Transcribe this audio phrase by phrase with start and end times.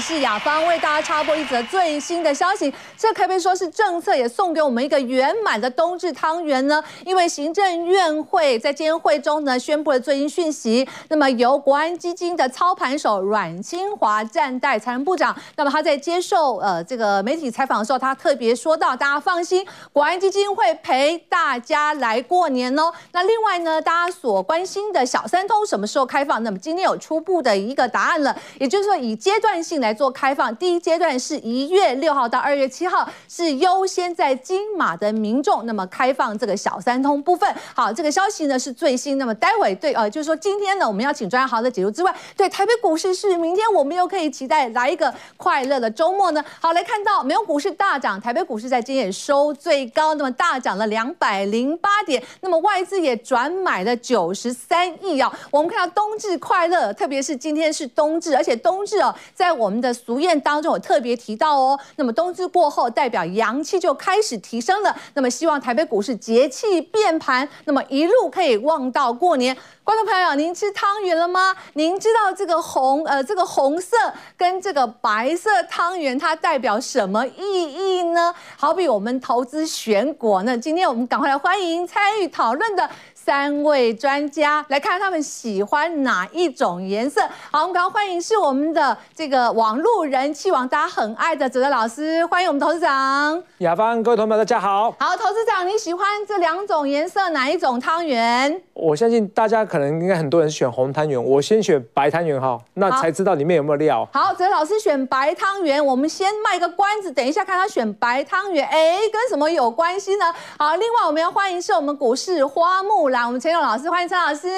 [0.00, 2.72] 是雅芳，为大家插播一则最新的消息。
[2.96, 6.82] 这可不可以说是政策也送给我们一个圆满的冬至汤圆呢？
[7.04, 10.88] 因为行政院会在今天会中呢宣布了最新讯息。
[11.08, 15.36] 那么由国安基金的操盘手阮清华暂代财政部长。
[15.56, 22.92] 那么他在接受呃这个媒体采访的时候，他特别说到：大家放心，国安基金会陪大家来过年哦。
[23.12, 26.42] 那另外呢，大家所关心的小三通什么时候开放？
[26.42, 30.54] 那么今天有初步的一个答案了，也就是说以阶段性来来做开放。
[30.54, 37.52] 第一阶段是一月六号到二月七号，是优先在金马的民众，那么开放这个小三通部分。
[37.74, 39.18] 好，这个消息呢是最新。
[39.18, 46.44] 那么待会对呃，就是说今天呢，我们要请专家好的解读之外，对台北股市是明天我们又可以期待来一个快乐的周末呢。
[46.60, 55.36] 好，来看到美国股市大涨，台北股市在今天也收最高，那么大涨了两百零八点，那么外资也转买了九十三亿啊。
[55.50, 61.78] 我们看到冬至快乐，特别是今天是冬至，而且冬至哦，在我们的俗谚当中有特别提到哦。
[61.96, 64.94] 那么冬至过后，代表阳气就开始提升了。
[65.14, 69.56] 那么希望台北股市节气变盘，那么一路可以旺到过年。
[69.82, 71.56] 观众朋友，您吃汤圆了吗？
[71.72, 73.96] 您知道这个红呃这个红色
[74.36, 77.42] 跟这个白色汤圆它代表什么意
[77.72, 78.32] 义呢？
[78.56, 82.88] 好比我们投资选股，那今天我们赶快来欢迎参与讨论的。
[83.22, 87.20] 三位专家来看他们喜欢哪一种颜色。
[87.50, 93.42] 好，我们刚刚欢迎是我们的这个网络人气王，大家很爱的哲哲老师，欢迎我们董事长。
[93.58, 94.90] 雅芳，各位同学们，大家好。
[94.98, 98.62] 好，董事长，你喜欢这两种颜色哪一种汤圆？
[98.72, 104.08] 我相信大家可能应该很多人选红汤圆，我先选白汤圆哈，那才知道里面有没有料。
[104.14, 110.34] 好，哲哲老师选白汤圆，我们先卖个关子，等一下看他选白汤圆，哎，跟什么有关系呢？
[110.58, 113.26] 好，另外我们要欢迎是我们股市花木兰。
[113.26, 114.48] 我们陈勇老师，欢迎陈老师。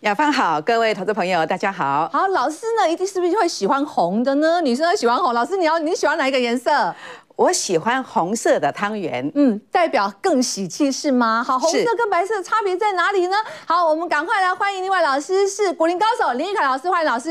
[0.00, 2.08] 雅芳好，各位投资朋友，大家好。
[2.12, 4.60] 好，老师呢，一定是不是会喜欢红的呢？
[4.60, 5.32] 女生会喜欢红。
[5.32, 6.94] 老师，你要你喜欢哪一个颜色？
[7.36, 11.42] 我喜欢红色的汤圆，嗯，代表更喜气是吗？
[11.44, 13.36] 好，红色跟白色的差别在哪里呢？
[13.66, 17.30] 好，我们赶快来欢迎另外老师，是古林高手林玉凯老师，欢迎老师。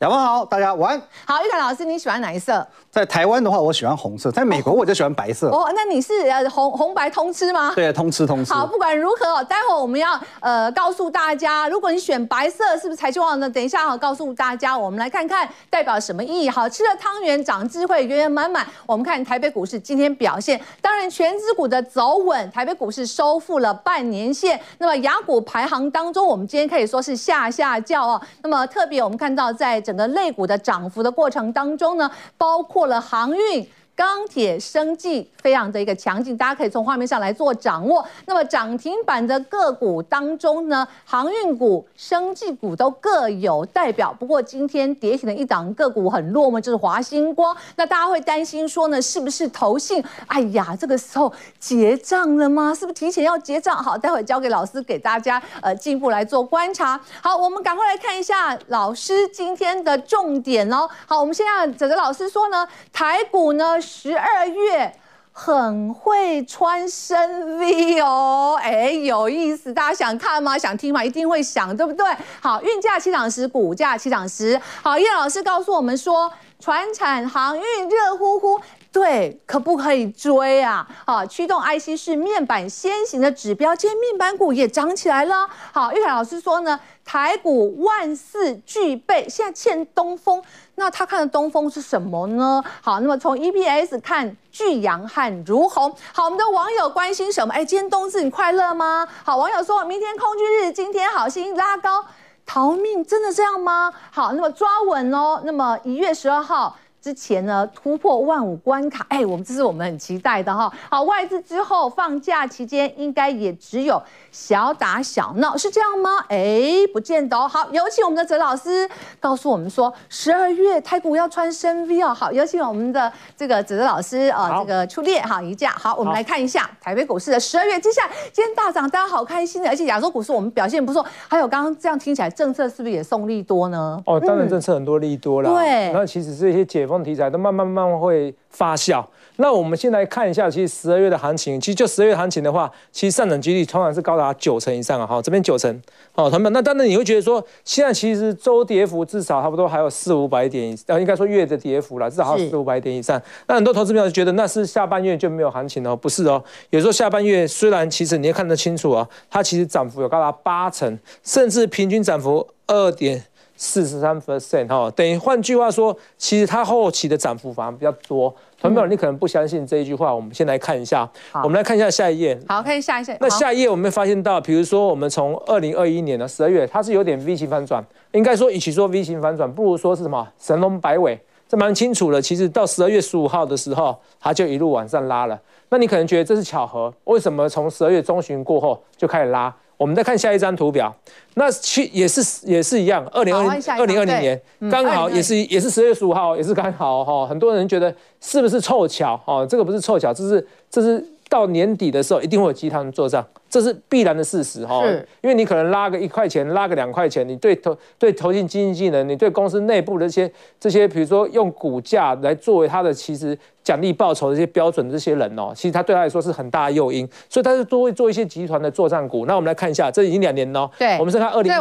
[0.00, 1.00] 雅芳好，大家晚安。
[1.24, 2.66] 好，玉凯老师，你喜欢哪一色？
[2.90, 5.48] 在台湾的话，我喜欢红色；在美国，我就喜欢白色。
[5.50, 7.72] 哦，哦，那你是呃红红白通吃吗？
[7.76, 8.52] 对，通吃通吃。
[8.52, 13.48] 好，不管如何，待会我们要呃告诉大家，如果你选白色，是不是财气旺呢？
[13.48, 16.50] 等一下好告诉大家，我们来看看代表什么意义。
[16.50, 18.66] 好，吃的汤圆长智慧，圆圆满满。
[18.84, 24.58] 我们看台北北股市今天表现，当然全资股的走稳，台北股市收复了半年线。
[24.78, 28.20] 那么雅股排行当中，我们今天可以说是下下轿哦。
[28.42, 33.68] 那么特别我们看到，在整个类股的涨幅的过程当中呢，包括了航运。
[33.96, 38.04] 钢铁、生技非常的一个强劲，大家可以从画面上来做掌握。
[38.26, 44.12] 那么涨停板的个股当中呢，航运股、生技股都各有代表。
[44.12, 47.56] 不过今天跌停的一档个股很落寞，就是华星光。
[47.76, 50.02] 那大家会担心说呢，是不是投信？
[50.26, 52.74] 哎呀，这个时候结账了吗？
[52.74, 53.76] 是不是提前要结账？
[53.76, 57.00] 好，待会交给老师给大家呃进一步来做观察。
[57.22, 60.88] 好，我们赶快来看一下老师今天的重点哦。
[61.06, 63.80] 好，我们现在哲哲老师说呢，台股呢。
[63.84, 64.92] 十二月
[65.30, 70.56] 很会穿深 V 哦，哎，有意思，大家想看吗？
[70.56, 71.04] 想听吗？
[71.04, 72.06] 一定会想，对不对？
[72.40, 74.60] 好，运价起涨时，股价起涨时。
[74.82, 78.60] 好，叶老师告诉我们说，船产航运热乎乎，
[78.94, 80.86] 对，可不可以追啊？
[81.04, 85.50] 好，驱动 IC 是面板先行的指标，今天面板股也涨起来了。
[85.72, 90.40] 好，玉凯老师说呢，台股万事俱备，现在欠东风。
[90.76, 92.62] 那他看的东风是什么呢？
[92.80, 95.92] 好，那么从 EPS 看，巨阳和如虹。
[96.12, 97.52] 好，我们的网友关心什么？
[97.52, 99.08] 哎，今天冬至你快乐吗？
[99.24, 102.06] 好，网友说明天空军日，今天好心拉高
[102.46, 103.92] 逃命，真的这样吗？
[104.12, 105.42] 好，那么抓稳哦。
[105.44, 106.76] 那么一月十二号。
[107.04, 110.72] 之前呢，突破万五关卡，哎，我们这是我们很期待的哈。
[110.88, 114.02] 好，外资之后放假期间应该也只有
[114.32, 116.24] 小打小闹，是这样吗？
[116.30, 116.62] 哎，
[116.94, 117.36] 不见得。
[117.36, 118.88] 哦好，有请我们的哲老师
[119.20, 122.14] 告诉我们说，十二月台股要穿深 V 哦。
[122.14, 125.72] 好，有请我们的这个哲哲老师啊，这个出列哈一架。
[125.72, 131.04] 好，我们来看一下台北股市的十二月，接下来今天大涨，大家好开心的，而且亚洲股市我们表现不错。
[131.28, 134.02] 还有刚刚这样听起来，政策是不是也送利多呢？
[134.06, 135.50] 哦，当然政策很多利多了。
[135.50, 137.04] 对，那其实这些解封。
[137.04, 139.04] 题材都慢慢慢慢会发酵。
[139.36, 145.06] 那我们先来看一下，其实十二月的行情，其实就十二月行情的话，其实上涨几率通常是高达九成以上啊。
[145.06, 145.82] 好，这边九成，
[146.12, 153.20] 好，同学们，那当然你会觉得说，现在其实周跌幅至少差不多还有四五百点以上，应该说月的跌幅啦，至少还有四五百点以上。
[153.48, 156.42] 那很多投资朋友觉得那是下半月就没有行情哦，不是哦。
[156.70, 163.24] 有时候下半月虽然其实你也看得清楚啊，它其实涨幅有高达八成，甚至平均涨幅二点。
[163.64, 168.32] 四十三 percent 哈，等于换句话说，其实它后期的涨幅反而比较多。
[168.60, 171.10] 同学们，你可能不相信这一句话，我们先来看一下。
[171.42, 172.38] 我们来看一下下一页。
[172.46, 173.16] 好，看下一页。
[173.20, 177.82] 那下一页我们会发现到，比如说我们从二零二一年的十二月，它是有点 V 型反转。
[178.12, 181.18] 应该说，与其说 V 型反转，不如说是什么神龙摆尾，
[181.48, 182.20] 这蛮清楚的。
[182.20, 185.40] 其实到十二月十五号的时候，它就一路往上拉了。
[185.70, 189.54] 那你可能觉得这是巧合，为什么从十二月中旬过后就开始拉？
[189.76, 190.94] 我们再看下一张图表，
[191.34, 194.40] 那七也是也是一样，二零二零二零二零年
[194.70, 197.26] 刚好也是也是十二月十五号，也是刚好哈。
[197.26, 199.20] 很多人觉得是不是凑巧？
[199.26, 203.24] 哦，这个不是凑巧，这是这是到年底的时候一定会有鸡汤做账。
[203.54, 204.84] 这是必然的事实哈，
[205.20, 219.24] 因为你可能拉个一块钱，拉个两块钱，你对投对投信经纪人，你对公司内部的这些这些，比如说用股价来作为他的其实奖励报酬的一些标准的这些人哦，其实他对他来说是很大的诱因，所以他是都会做一些集团的作战股。
[219.24, 221.52] 那我们来看一下，这已经两年了，对，我们是看二零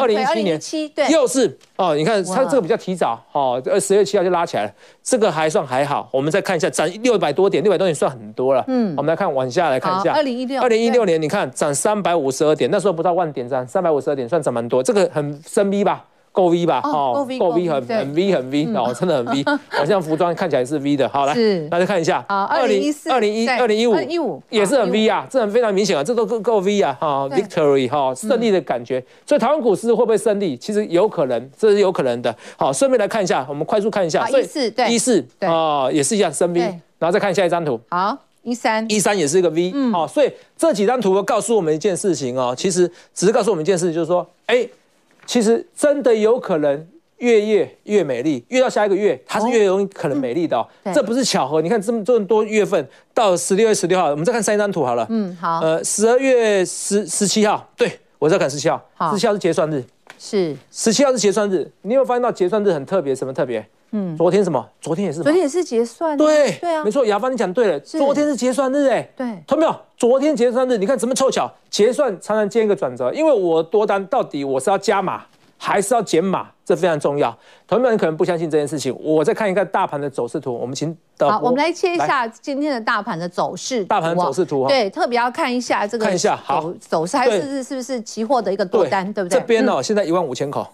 [0.00, 0.24] 二零一
[0.58, 4.72] 七年，对，又是哦，你看它这个比较提早哦，呃十月七号就拉起来了，
[5.02, 6.08] 这个还算还好。
[6.12, 11.41] 我们再看一下，涨六百多点，六百多点算很多了，嗯，我们来看往下来看一下，二零一六二零一六年你看。
[11.50, 21.34] 涨三百五十二点，那时候不到万点涨，三百五十二点算涨蛮多，这个很深 V 吧，够 V 吧，哦，够 V，够 V，很很 V，很 V，哦，真的很 V， 好像服装看起来是 V 的，好来，
[21.68, 30.56] 大家看一下，二零一四、二零一、二零一五、一五也是很 V 啊，这很非常明显啊，这都够够 V 啊，哈，Victory 哈，胜利的感觉，所以台湾股市会不会胜利？
[30.56, 32.34] 其实有可能，这是有可能的。
[32.56, 36.60] 好，顺便来看一下，我们快速看一下，一四对，一四啊，也是一样深 V，
[36.98, 38.16] 然后再看下一张图，好。
[38.42, 38.84] 一三。
[38.90, 44.68] 一三也是一个 V，嗯，哦，所以这几张图告诉我们一件事情哦，其实只是告诉我们一件事情，就是说，哎，
[45.26, 46.86] 其实真的有可能
[47.18, 51.62] 越夜越美丽，越到下一个月，它是越容易可能美丽的哦，这不是巧合。
[51.62, 59.84] 你看这么这么多月份，到十六月十六号，我们再看三张图好了，嗯，好，呃，十二月十十七号，对，我在看十七号，十七号是结算日，
[60.18, 60.56] 是。
[60.72, 63.64] 十七号是结算日，你有没有发现到结算日很特别，什么特别？
[63.92, 64.66] 嗯，昨天什么？
[64.80, 66.16] 昨天也是，昨天也是结算。
[66.16, 69.02] 对对啊，没错，雅芳你讲对了，昨天是结算日哎。
[69.14, 69.76] 对，看到没有？
[69.96, 71.50] 昨天结算日，你看怎么凑巧？
[71.70, 75.22] 结算常常见一个转折，因为我多单到底我是要加码
[75.58, 77.36] 还是要减码，这非常重要。
[77.68, 80.52] 同学们可能不相信这件事情，我再看一个大盘的走势图。
[80.54, 83.84] 我们请好，我们来切一下今天的大盘的走势。
[83.84, 89.38] 大盘走势图，对，特别要看一下这个，看一下好走势，还是是是不是期货的一个多单，对不对？
[89.38, 90.66] 这边哦，现在一万五千口，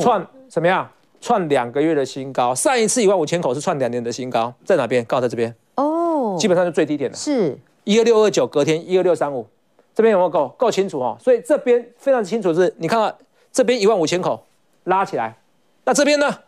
[0.00, 0.86] 串怎么样？
[1.20, 5.04] 创两个月的新高，上一次一万五千口是创两年的新高，在哪边？
[5.04, 5.54] 刚好在这边。
[5.74, 7.58] 哦，基本上是最低点的，是。
[7.84, 9.46] 一二六二九，隔天一二六三五，
[9.94, 10.48] 这边有没有够？
[10.58, 11.16] 够清楚哦？
[11.20, 13.14] 所以这边非常清楚是，你看看
[13.50, 14.44] 这边一万五千口
[14.84, 15.36] 拉起来，
[15.84, 16.38] 那这边呢？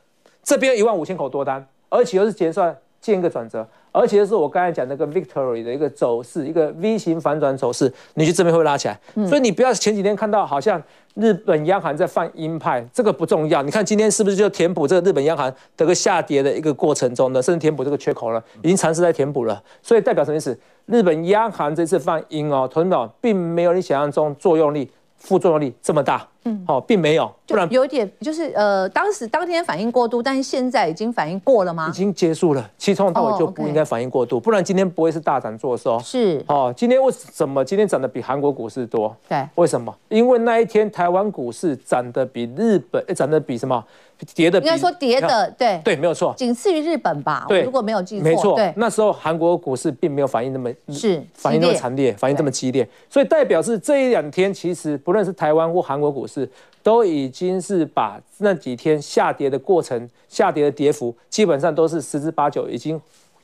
[0.43, 3.67] 这边一万五千口多单，而且又是结算见一个转折。
[3.93, 8.99] 而且是我刚才讲那个 Victory 的一个走势，一个 V 型反转走势，你去这边会拉起来？
[9.15, 10.83] 嗯、所以你不要前几天看到好像
[11.15, 13.63] 日本央行在放鹰派，这个不重要。
[13.63, 17.43] 你看今天是不是就填补这个日本央行这个下跌的一个过程中呢？
[17.43, 19.63] 甚至填补这个缺口了，已经尝试在填补了。
[19.83, 20.59] 所以代表什么意思？
[20.87, 24.91] 日本央行这次放鹰哦，同学们并没有你想象中作用力。
[25.23, 31.89] 副作用力这么大，嗯，好，并没有，不然有点就是呃，当时当天反应过度，但是现在已经反应过了吗？
[31.91, 35.99] 已经结束了，其实从头到尾就不应该反应过度，不然今天不会是大涨做收。
[36.01, 39.15] 是，哦，今天为什么今天涨得比韩国股市多？
[39.29, 39.95] 对，为什么？
[40.09, 43.85] 因为那一天台湾股市涨得比日本，涨得比什么？
[44.35, 47.47] 跌的应该说跌的，对对，没有错，仅次于日本吧？
[47.49, 48.59] 对，如果没有记错，没错。
[48.77, 56.30] 那时候韩国股市并没有反应那么是反应那么惨烈，反应这么激烈，所以代表是这一两天其实不论是台湾或韩国股市，
[56.83, 63.01] 都已经是把那几天下跌的过程、下跌的跌幅，基本上都是十之八九已经。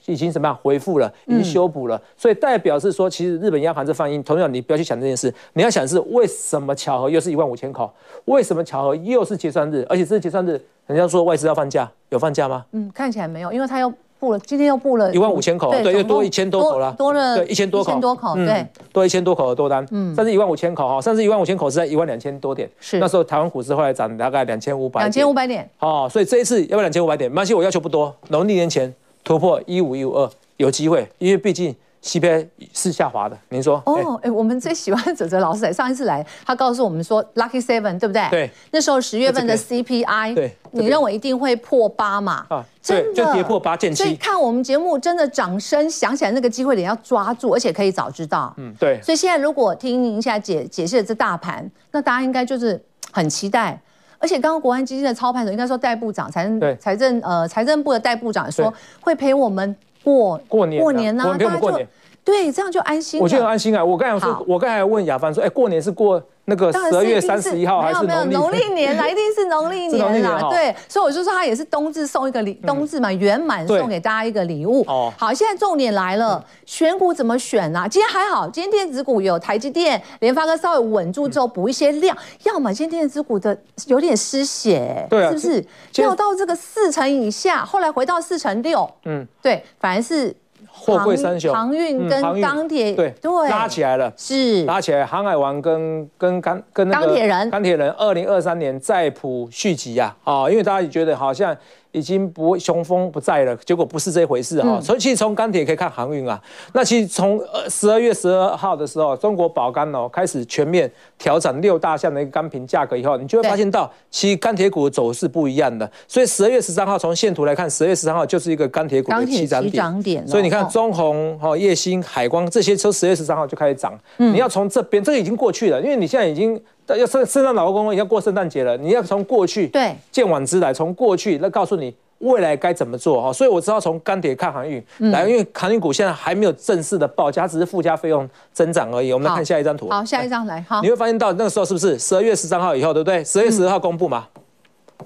[0.09, 7.93] 已经怎么样回复了，已经修补了，嗯、所以代表是说，其实日本央行这放鹰，同样你不要去想这件事，你要想是为什么巧合又是一万五千口，
[8.26, 10.50] 为什么巧合又是结算日，而且这是结算日，
[10.87, 12.64] 人家说外资要放假，有放假吗？
[12.71, 27.30] 嗯，看起来没有，因为他又布了，今天又布了一万五千口，对，又多一千多口了，多了对一千多口，一千多口，对，多一千多口的多单，嗯，甚至一万五千口哈，甚至一万五千口是在一万两千多点，是那时候台湾股市后来涨大概两千五百，两千五百点，哦，所以这一次要不要两千五百点？
[27.30, 28.92] 没关系，我要求不多，农历年前
[29.23, 30.30] 突破一五一五二。
[30.58, 33.36] 有机会，因为毕竟 CPI 是下滑的。
[33.48, 33.82] 您说？
[33.84, 38.28] 哦，哎，我们最喜欢泽泽老师来，上一次来，他告诉我们说 Lucky Seven，对不对？
[38.30, 38.50] 对。
[38.70, 42.46] 那时候十月份的 CPI，对，你认为一定会破八嘛？
[42.48, 44.04] 啊，真的，就跌破八见七。
[44.04, 48.54] 所以看我们节目，真的掌声响起来，那个机会点要抓住，而且可以早知道。
[48.56, 49.00] 嗯，对。
[49.02, 53.80] 所以现在如果听您现在解解释的这大盘，那大家应该就是很期待。
[54.18, 59.76] 而且刚刚国安基金的操盘手应该说代部长财政财政呃财政部的代部长说会陪我们。
[60.06, 61.25] 过过年，过年呢？
[61.25, 61.80] 大家就
[62.22, 63.20] 对，这样就安心。
[63.20, 63.84] 我觉得很安心啊！
[63.84, 68.73] 我刚才说，我刚才问雅凡说，哎，过年是过那个十二月三十一号还是没有没有农农历？
[68.73, 70.38] 年啦，一定是农历年啦。
[70.49, 74.85] 年对，所以我就说他也是冬至送一个礼，冬至嘛圆满送给大家一个礼物。
[74.87, 77.88] 哦好，现在重点来了，选股怎么选啊？
[77.88, 85.61] 今天还好，今天电子股有台积电、联发科稍微稳住之后补一些量，要么今天电子股的有点失血，对啊是不是？
[85.91, 90.33] 今掉到这个四成以下，后来回到四成六，嗯，对，反而是
[90.78, 93.49] 货柜三雄，航运跟钢铁对对。
[93.49, 94.12] 拉起来了。
[94.16, 94.64] 是。
[94.66, 97.50] 拉起来，航海王跟跟钢跟那个钢铁人。
[97.50, 101.56] 钢铁人，二零二三年再谱续集呀，啊，因为大家也觉得好像
[101.97, 104.79] 已经不雄风不在了，结果不是这回事哈。
[104.83, 106.38] 所以其实从钢铁可以看航运啊，
[106.75, 115.91] 那其实从呃十二月十二号的时候，中国宝钢哦开始全面调整六大项的一个钢瓶价格以后，你就会发现到其实钢铁股的走势不一样的。
[116.07, 123.99] 所以十二月十三号从线图来看，十二月十三号就是一个钢铁股的起涨点点，所以你看哦中红、哈叶兴、海光这些，车十月十三号就开始涨。
[124.19, 126.61] 嗯你要从这边，这个已经过去了，因为你现在已经
[126.95, 133.33] 要圣圣诞老公公已经要过圣诞节了，你要从过去对见往知来，从过去那告诉你未来该怎么做哈。
[133.33, 139.12] 所以我知道从钢铁看航运，嗯来，因为航运股现在还没有正式的报价，只是附加费用增长而已。
[139.12, 139.88] 我们来看下一张图。
[139.90, 143.25] 好，下一张来，好你，会发现到那个时候是不是十二月十三号以后，对不对？
[143.25, 144.28] 十二月十二号公布嘛，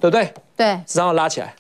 [0.01, 0.33] 对不对？
[0.57, 1.55] 对，十三号拉起来。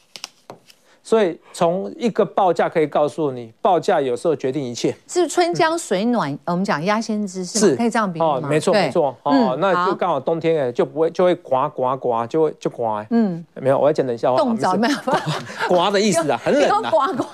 [1.11, 4.95] 所以从一个报价可以告诉你，报价有时候决定一切。
[5.09, 7.76] 是春江水暖，我们讲鸭先知是吗？
[7.76, 8.49] 可以这样比喻哦，吗？
[8.49, 14.95] 没错没错哦嗯，那就好刚好冬天哎，就不会就会刮刮刮，就会就刮哎，嗯，没有，我要讲冷笑话，冻着没有？
[15.67, 16.88] 刮的意思啊， 很冷啊。
[16.93, 17.25] 呱呱，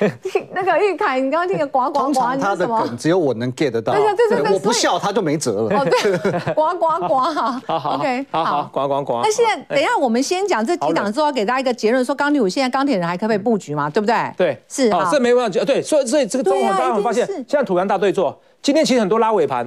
[0.54, 2.80] 那个玉凯，你刚刚听的呱呱呱，通常他你是什么？
[2.80, 5.78] 的梗只有我能 get 得到，对对对对我不笑他就没辙了。
[5.80, 7.62] 哦，对，呱呱呱哈。
[7.66, 9.20] 好好 OK，好好，刮刮刮。
[9.22, 13.90] 那现在等一下，我们先讲这几档之后，要给大家一个结论，说钢铁股现在钢铁人还可不可以布局嘛？
[13.90, 14.14] 对不对？
[14.36, 15.64] 对，是啊，哦这没办法讲。
[15.66, 19.64] 对，所以所以这个中红刚刚发现，现在土洋大对做，今天其实很多拉尾盘，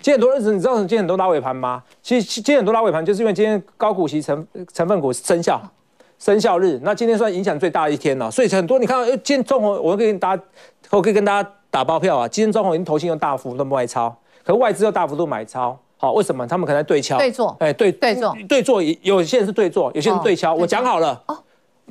[0.00, 1.82] 今天很多日子，你知道今天很多拉尾盘吗？
[2.02, 5.60] 其实今天很多拉尾盘，就是因为今天高股息成成分股生效。
[6.18, 10.42] 生效日，那今天算影响最大的一天了，所以很多你看到，今天中红，我可以跟大家，
[10.90, 14.08] 我可以跟大家打包票啊，今天中红已经投信又大幅度卖超，
[14.44, 16.46] 可是外资又大幅度买超，好，为什么？
[16.46, 21.42] 他们可能在对敲，对做哎，对对做对做，有些人是对做，有些人对敲，哦我讲好了，哦我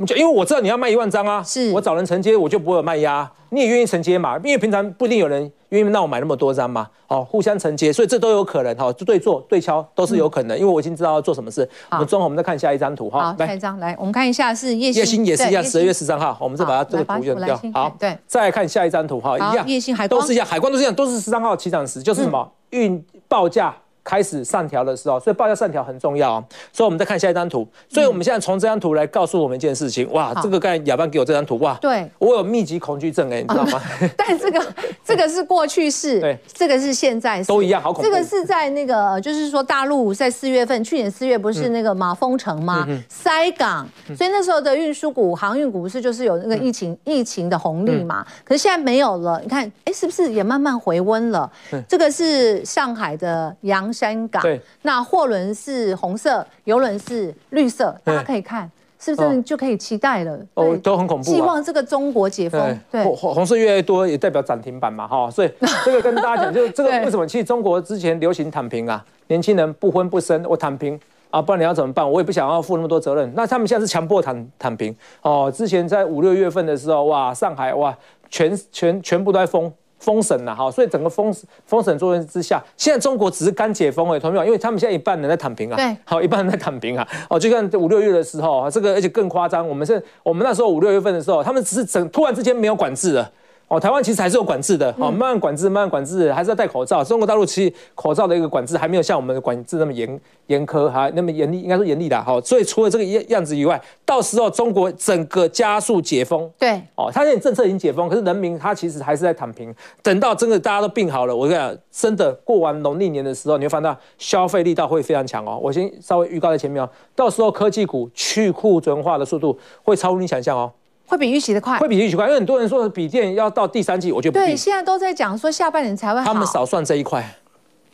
[0.05, 4.37] 就因为我知道你要卖一万张啊，是我找人承接，我就不会有卖压，你也愿意承接嘛？
[4.43, 11.67] 因为平常不一定有人愿意让我买那么多张嘛，好，互相承接，所以这都有可能，哈，对做对敲都是有可能，因为我已经知道要做什么事。
[11.91, 17.59] 我们中红，我们再看下一张图哈好，，下一张来，我们看一下是叶叶星也是一样，十二月十三号，我们再把它这个好图用掉。
[17.73, 23.75] 好，对，再来看下一张图哈，一好样，叶星海光都是一样，海光都是一样，都是十三号起涨时，就是什么运报价。
[24.03, 26.43] 开始上调的时候，所以报价上调很重要啊。
[26.73, 30.41] 所以我们再看下一张图，所以我们现在从这张图来告诉我们一件事情，哇，好。
[30.41, 32.09] 这个刚才亚班给我这张图，哇，对。
[32.17, 33.81] 我有密集恐惧症哎，你知道吗？
[34.17, 38.09] 但这个这个是过去式， 对，这个是现在式，都一样好恐怖。
[38.09, 42.85] 这个是在那个，就是说大陆在四月份，去年四月不是那个马封城吗？
[42.87, 48.25] 嗯塞港，所以那时候的运输股、航运股不是就是有那个疫情、疫情的红利嘛？
[48.43, 51.49] 可是现在没有了，你看，哎，是不是也慢慢回温了？
[51.87, 53.55] 这个是上海的
[53.91, 58.69] 洋山港，对，那货轮是红色，游轮是绿色，大家可以看。
[59.03, 60.39] 是不是就可以期待了？
[60.53, 65.49] 哦，都很恐怖啊希望这个中国解封，对，红红色越来越多，也代表涨停板嘛，哈，所以
[65.83, 67.25] 这个跟大家讲， 就是这个对为什么？
[67.25, 70.99] 其实中国之前流行躺平啊，年轻人不婚不生，我躺平
[71.31, 72.07] 啊，不然你要怎么办？
[72.07, 73.33] 我也不想要负那么多责任。
[73.35, 75.51] 那他们现在是强迫躺躺平哦。
[75.51, 77.97] 之前在五六月份的时候，哇，上海哇，
[78.29, 79.73] 全全全部都在封。
[80.01, 81.33] 封神了哈，所以整个封
[81.65, 93.31] 封神作用之下，现在中国只是刚解封而已，同学们，因为他们现在一半人在躺平啊，对，好，一半人在躺平啊，哦，就像五六月的时候，这个而且更夸张，我们是，我们那时候五六月份的时候，他们只是整突然之间没有管制了。
[93.71, 97.01] 哦，台湾其实还是有管制的，哦，慢慢管制，慢慢管制，还是要戴口罩。
[97.01, 102.21] 中国大陆其实口罩的一个管制还没有像我们的管制那么严严苛，还那么严厉，应该说严厉的。
[102.21, 109.73] 好，所以除了这个样样子以外，到时候中国整个加速解封，对，哦，他现在政策已经解封，可是人民他其实还是在躺平。
[110.03, 115.57] 等到真的大家都病好了，我跟你讲，真的过完农历年的时候，你会发现到消费力道会非常强哦。
[115.63, 120.69] 我先稍微预告在前面哦，到时候科技股去库存化的速度会超乎你想象哦。
[121.11, 126.25] 会比预期的快，会比预期快，因为很多人说笔电要到第三季，我就不对，现在都在讲说下半年才会好。
[126.25, 127.21] 他们少算这一块，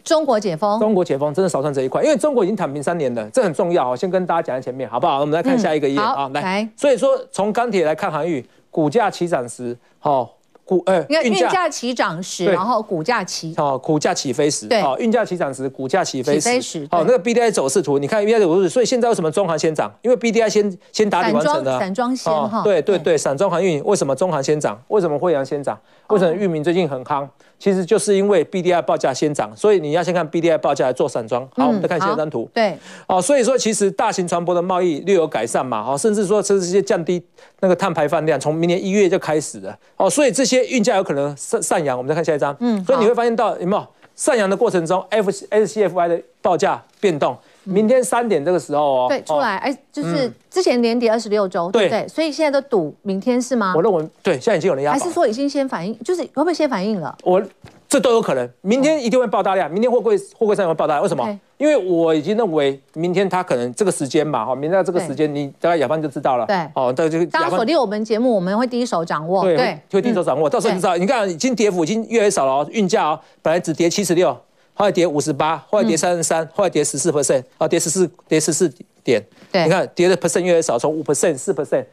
[0.03, 3.95] 中国解封，中国解封真的少算这一块，因为中国已经躺平三年了，这很重要。
[3.95, 5.21] 先跟大家讲在前面，好不好？
[5.21, 6.69] 我们来看下一个页嗯啊，来来。
[6.77, 10.36] 所以说，从钢铁来看航运，股价起涨时，好，
[10.67, 11.69] 股呃你看运价。
[11.69, 19.93] 齐涨时，然后股价齐哦，股价起飞时，对，哦，运价齐涨时，股价起飞时，起飞时，哦，那个 B D I 走势图，你看 B D I 走势，所以现在为什么中航先涨？
[20.01, 24.81] 因为 B D I 先先打底完成的，散装先哈，对对对，散装航运为什么中航先涨？
[24.87, 25.77] 为什么惠阳先涨？
[26.07, 27.27] 为什么域名最近很夯？
[27.59, 31.41] 其实就是因为 B D I 报价先涨，所以你要先看 B D I 报价来做散装。
[31.55, 37.21] 好，我们再看下一张图，对，哦，所以说其实大型船舶的贸易略有改善嘛，哦，甚至说这些降低
[37.59, 41.97] 那个碳排放量，从明年一月就开始了，哦，所以这些运价有可能上上扬。
[41.97, 47.35] 我们再看下一张，嗯，所以你会发现到有没有上扬的过程中，F S C F I 的报价变动。
[47.67, 51.83] 明天三点这个时候哦，对，出来，哎，就是之前连跌二十六周，对。
[51.83, 52.07] 不对？
[52.07, 53.73] 所以现在都赌明天是吗？
[53.75, 57.15] 我认为对，现在已经有人压，还是说已经先反应，就是会不会先反应了？
[57.23, 57.41] 我
[57.89, 61.39] 这都有可能，明天一定会爆大量，明天货柜货柜上也会爆大量，为什么？
[61.57, 74.37] 因为我已经认为明天它可能这个时间嘛，哈，明天这个时间你大概雅芳就知道了，对，哦，这个大家锁定我们节目，我们会第一手掌握，对，会第一手掌握，到时候你知道，你看已经跌幅已经越来越少了哦，运价哦，本来只跌七十六。
[74.77, 78.71] 后来跌五十八，后来跌三十三，后来跌十四 percent，啊，跌十四，跌十四
[79.03, 79.19] 点。
[79.51, 81.83] 对，你看跌的 percent 越来越少，从五 percent、四 percent，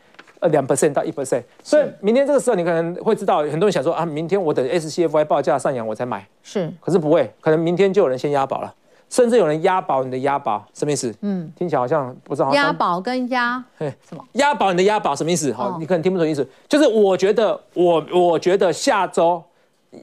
[0.40, 1.42] 呃，两 percent 到一 percent。
[1.62, 6.28] 所以明天这个时候，你可能会知道，很多人想说啊，明天我等 SCFI 报价上扬我才买。
[6.42, 8.74] 是，可是不会，可能明天就有人先押宝了，
[9.08, 11.10] 甚至有人押宝你的押宝，什么意思？
[11.22, 12.52] 嗯，听起来好像不知道。
[12.52, 14.22] 押宝跟押，嘿，什么？
[14.32, 15.50] 押宝你的押宝什么意思？
[15.54, 19.42] 好，你可能听不懂意思，就是我觉得我我觉得下周。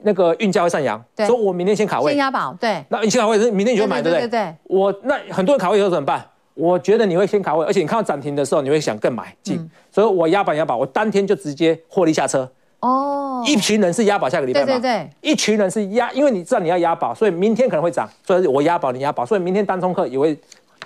[0.04, 2.84] 那个运价会上扬，所以我明天先卡位，先押宝，对。
[2.90, 4.28] 那你先卡位，明天你就会买，对不对？
[4.28, 4.56] 对对。
[4.64, 6.26] 我那很多人卡位以后怎么办？
[6.54, 12.50] 我觉得你会先卡位，而且你看到涨停的时候，你会想更买进，所以我押宝押宝，我当天就直接获利下车。
[12.82, 13.44] 哦。
[13.48, 14.66] 一群人是押宝下个礼拜嘛？
[14.66, 15.10] 对对对。
[15.22, 20.36] 一群人是押，因为你知道你要押宝，所以明天可能会涨，所以我押宝你押宝，所以明天单冲客也会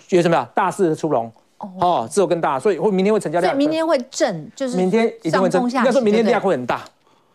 [0.08, 0.48] 觉得什么呀？
[0.54, 3.52] 大势出笼哦，只有更大，所以会明天会成交量。
[3.52, 6.82] 所以明天会震，就是明天一定会震，应该说明天量会很大。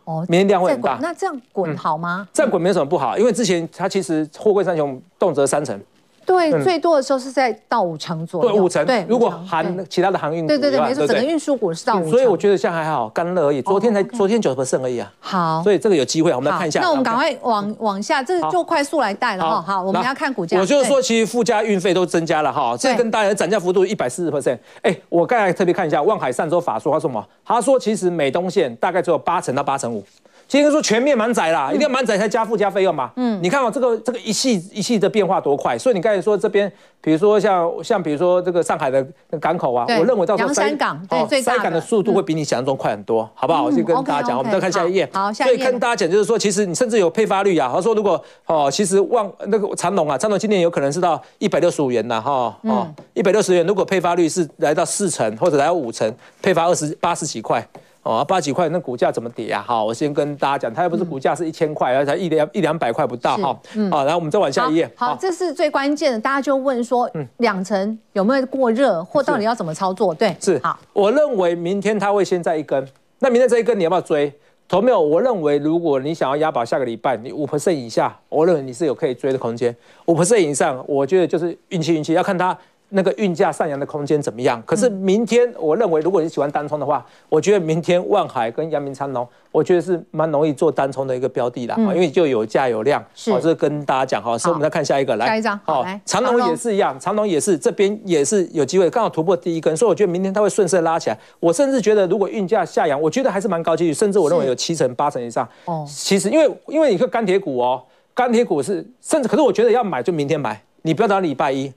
[0.04, 2.26] 哦，明天量会很大，那这样滚好吗？
[2.32, 5.80] 这样滚没有什么不好，因为之前它其实货柜三雄动辄三成。
[6.26, 8.50] 对，最多的时候是在到五成左右。
[8.50, 8.86] 对，五成。
[8.86, 12.10] 对，如果含其他的航运股，对对对，没错，整个运输股是到五成。
[12.10, 13.60] 所以我觉得现在还好，干了而已。
[13.62, 15.12] 昨天才昨天九十 percent 而已啊。
[15.18, 16.80] 好，所以这个有机会，我们来看一下。
[16.80, 19.60] 那我们赶快往往下，这就快速来带了哈。
[19.60, 20.58] 好，我们要看股价。
[20.60, 22.76] 我就是说，其实附加运费都增加了哈。
[22.78, 24.58] 这跟大家涨价幅度一百四十 percent。
[24.82, 27.26] 哎，我刚才特别看一下，望海上周法说他说什么？
[27.44, 30.04] 他说其实美东线大概只有八成到八成五。
[30.50, 33.08] 今天说全面满载啦，一定要满载才加附加费用嘛。
[33.14, 39.06] 嗯，你看哦，这个这个一系一系的变化多快，所以你刚才说这边，比如说像像比如说这个上海的
[39.40, 43.62] 港口啊，我认为到时候塞港对塞港的速度会比你想象中快很多，好不好？
[43.62, 45.08] 我先跟大家讲，我们再看下一页。
[45.12, 45.32] 好。
[45.32, 47.70] 所以跟大家讲就是说，其实你甚至有配发率啊。
[47.72, 57.64] 他说如果哦，其实万那个长隆啊，长隆今年有可能是到一百六十五元呐，哈哦，一百六十元，如果配发率是来到四成或者来到五成，配发二十八十几块。
[58.02, 59.62] 哦，八几块，那股价怎么跌啊？
[59.66, 63.60] 好，我先跟大家讲，它又不是股价是一千块，而才一两一两百块不到哈。
[63.74, 64.90] 嗯，好，然后我们再往下一页。
[64.96, 70.14] 好，这是最关键的，大家就问说，两成有没有过热，或到底要怎么操作？
[70.14, 70.58] 对，是。
[70.62, 72.82] 好，我认为明天它会先在一根，
[73.18, 74.32] 那明天这一根你要不要追？
[74.66, 74.98] 投没有？
[74.98, 79.76] 我认为如果你想要押宝下个礼拜，你五 percent 以下，我认为你是有可以追的空间。
[80.06, 82.56] 五 percent 以上，我觉得就是运气运气，要看它。
[82.90, 84.62] 那个运价上扬的空间怎么样？
[84.66, 93.04] 可是明天我认为，如果你喜欢单冲的话，我觉得明天万海跟阳明长隆，我觉得是蛮容易做单冲的一个标的啦，因为就有价有量。
[93.14, 94.36] 是，这是跟大家讲哈。
[94.36, 95.58] 所以我们再看下一个，来，下一张。
[95.64, 101.18] 好，长隆也是一样，长隆也是这边也是有机会，刚好突破第一根，所以我觉得明天它会顺势拉起来。
[101.38, 105.48] 我甚至觉得，如果运价下扬，我觉得还是蛮高几率，甚至我认为有七成八成以上。
[105.64, 107.82] 哦，其实因为因为你看钢铁股哦，
[108.14, 111.72] 钢铁股是甚至，可是我觉得要买就明天买，你不要等到礼拜一。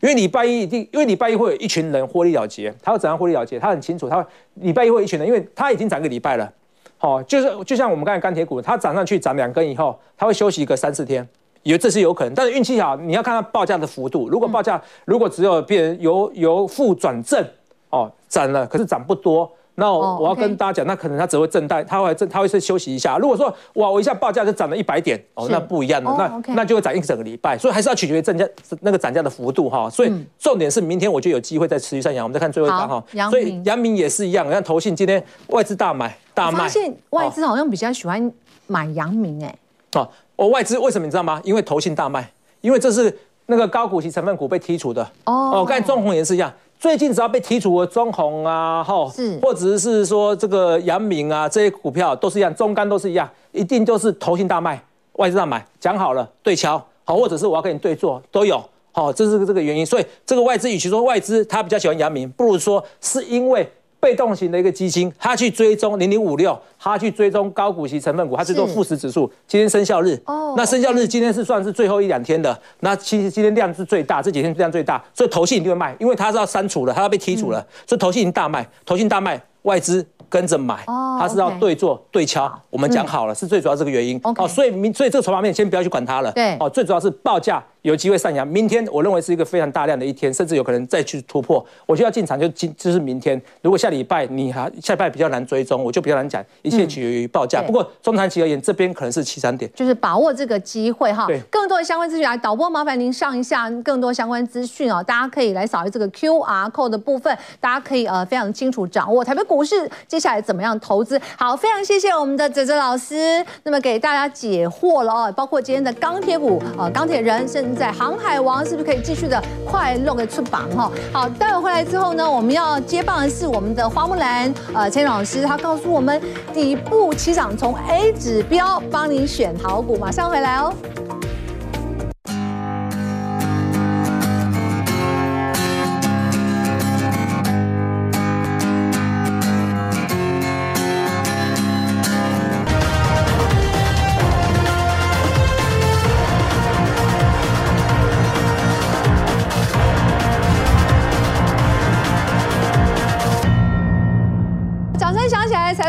[0.00, 3.58] 因为礼拜一一定，因为礼拜一会有一群人获利了结，他要怎样获利了结？
[3.58, 6.52] 他很清楚，他会礼拜一会有一群人，因为他已经涨个礼拜了，
[6.98, 11.26] 好，就是就像我们刚才钢铁股，它涨上去涨两根以后，它会休息一个三四天，
[11.62, 17.42] 以为这是有可能，但是运气好，你要看它报价的幅度，如果报价如果只有变由由负转正，
[17.90, 19.50] 哦，涨了，可是涨不多。
[19.76, 23.18] 那我要跟大家讲，那可能它只会震荡，它会震，它会是休息一下。
[23.18, 28.48] 如果说哇，我一下报价就涨了一百点，哦，那不一样的，那那就会涨一整个礼拜，所以还是要取决于增加
[28.80, 29.88] 那个涨价的幅度哈。
[29.88, 32.24] 所以重点是明天我就有机会再持续上扬。
[32.24, 38.32] 我们再看最后一张哈，所以阳明也是一样，你看投信今天外资大买大卖，发现外资好像比较喜欢
[38.66, 39.54] 买阳明哎。
[39.92, 41.40] 哦，我外资为什么你知道吗？
[41.44, 42.26] 因为投信大卖，
[42.62, 45.60] 因为这是那个高股息成分股被剔除的哦。
[45.60, 46.52] 哦，刚才中红也是一样。
[46.86, 54.80] 最近只要被剔除的中红啊，哈，是，或者是说这个阳明啊，这些股票都是一样，中钢都是一样，一定都是投信大卖，
[55.14, 63.68] 外资大买，讲好了对敲，好，或者是我要跟你对做都有，好，这是这个原因，所以这个外资与其说外资他比较喜欢阳明，不如说是因为。
[64.06, 69.28] 被动型的一个基金，它去追踪零零五六，它去追踪高股息成分股，它去做富时指数。
[69.48, 80.06] 今天生效日，哦，那生效日今天是算是最后一两天的，那其实今天量是最大，这几天量最大，所以投信一定会卖，因为它是要删除了，它要被剔除了，嗯、所以投信已经大卖，投信大卖，外资。
[80.28, 80.82] 跟着买，
[81.20, 84.20] 它是要对做对敲，我们讲好了，是最主要这个原因。
[84.24, 86.32] 哦，所以明所以这个筹码面先不要去管它了。
[86.32, 88.46] 对，哦，最主要是报价有机会上扬。
[88.46, 91.64] 明天我认为是一个非常大量的一天，甚至有可能再去突破。
[91.86, 93.40] 我就要进场就今就是明天。
[93.62, 97.62] 如果下礼拜你还下礼拜比较难追踪，我就比较难讲，一切取决于报价。
[97.62, 101.26] 不过中长期而言，这边可能是起涨点，就是把握这个机会哈。
[101.28, 110.96] 对，更多的相关资讯来导播麻烦您上一下更多相关资讯啊，大家可以来扫一这个 QR code 的部分，大家可以呃非常清楚掌握台北股市接下来怎么样投。
[110.96, 120.90] 投资好，非常谢谢我们的哲哲老师，那么给大家解惑了哦，包括今天的钢铁股啊，钢铁人，甚至在航海王是不是可以继续的快乐的出榜哈？
[121.12, 126.20] 好，待会回来之后呢，我们要接棒的是我们的花木兰呃千老师，他告诉我们
[126.54, 130.72] 底部起涨，从 A 指标帮你选好股，马上回来哦。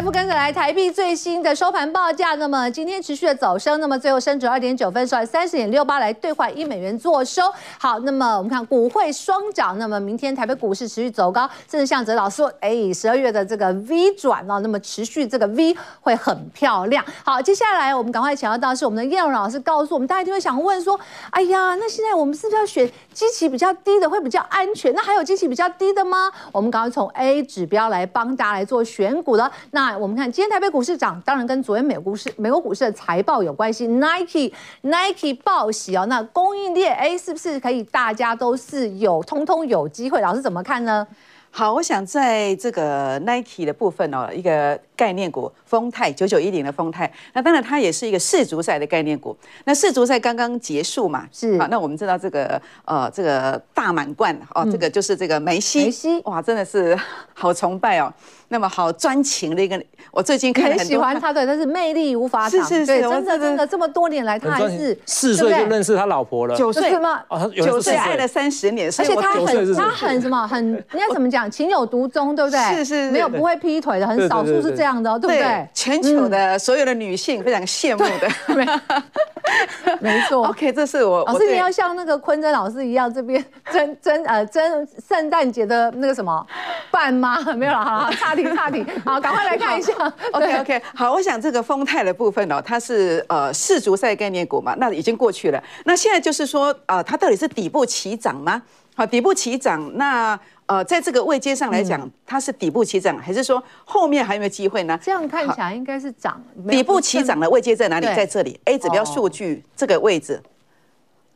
[0.08, 7.44] 不跟着来，台币最新的收盘报价，那么今天持续的走升，那么最后升值二点九分，收在三十点六八来兑换一美元做收。
[7.80, 17.04] 好，那么我们看股汇双涨，那么明天台北股市持续走高，甚至像哲老师说，哎，十二月的这个 V 转哦，那么持续这个 V 会很漂亮。
[17.24, 24.94] 好，接下来我们赶快请到的是我们的叶蓉老师，告诉我们大家一定会想问说，哎呀，那现在我们是不是要选基期比较低的会比较安全？
[24.94, 26.30] 那还有基期比较低的吗？
[26.52, 29.98] 我们赶快从 A 指标来帮大家来做选股的那。
[29.98, 33.86] 我们看今天台北股市涨，当然跟昨天美国股市、美国股市的财报有关系。
[33.86, 34.52] Nike
[34.82, 40.20] Nike 报喜哦，那供应链哎，是不是可以大家都是有通通有机会？
[40.20, 41.06] 老师怎么看呢？
[41.50, 49.36] 好，我想在这个 Nike 的部分哦，一个概念股丰泰九九一零的丰泰，那当然它也是一个世足赛的概念股。
[49.66, 56.98] 那世足赛刚刚结束嘛，是啊，那我们知道这个呃这个大满贯哦，这个就是这个梅西，梅西哇，真的是
[57.34, 58.14] 好崇拜哦。
[58.50, 59.82] 那么好专情的一个，
[60.12, 62.50] 我最近看很喜欢他，对，但是魅力无法挡。
[62.50, 67.22] 是是是，真的真的这么多年来，他还是四岁就认识他老婆了，九岁吗？
[67.56, 72.60] 九岁爱了三十年，而且他很他很什么，很应该怎么讲，情有独钟，对不对？
[72.76, 75.68] 是是，没有不会劈腿的，很少数是这样的，对不对？
[75.74, 79.04] 全球的所有的女性非常羡慕的，
[80.00, 80.48] 没错。
[80.48, 86.46] OK，这是我老师，你要像那个坤真老师一样，这边真真呃真圣诞节的那个什么
[86.90, 87.38] 伴妈？
[87.56, 88.37] 没有了，好差。
[88.37, 89.94] 差题，好，赶快来看一下。
[90.32, 95.64] OK OK，好，我想这个丰泰的部分哦，它是呃世足赛概念股嘛，那已经过去了。
[95.86, 98.62] 那现在就是说，呃，它到底是底部起涨吗？
[98.96, 105.00] 好，底部起涨，那呃，在这个位阶上来讲，嗯、它是底部起涨，还是说后面还有没有机会呢？
[105.02, 106.42] 这样看起来应该是涨。
[106.68, 108.08] 底部起涨的位阶在哪里？
[108.08, 110.42] 在这里，A 指标数据这个位置，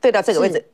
[0.02, 0.66] 对到这个位置。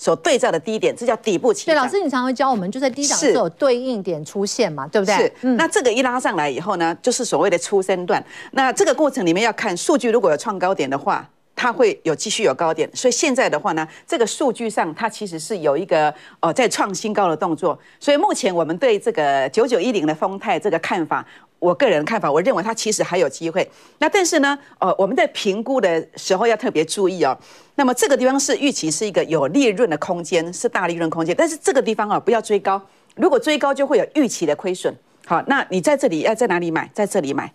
[0.00, 1.74] 所对照的低点，这叫底部起涨。
[1.74, 5.14] 对，老师，你常常会教我们，就在低档是有对应点出现嘛，是对不对？
[5.14, 5.32] 是。
[5.42, 8.24] 嗯、那这个一拉上来以后呢，就是所谓的初升段。
[8.52, 12.88] 那这个过程里面要看数据，如果有创高点的话，它会有继续有高点。
[12.96, 17.78] 所以现在的话呢，这个数据上它其实是有一个呃在创新高的动作。
[17.98, 21.22] 所以目前我们对这个九九一零的丰泰这个看法。
[21.60, 23.70] 我个人的看法，我认为它其实还有机会。
[23.98, 27.38] 那但是呢，呃，我们在评估的时候要特别注意哦。
[27.76, 31.36] 那么这个地方是预期是一个有利润的空间，是大利润空间。
[31.36, 32.80] 但是这个地方啊，不要追高。
[33.14, 34.92] 如果追高就会有预期的亏损。
[35.26, 36.90] 好，那你在这里要在哪里买？
[36.92, 37.52] 在这里买。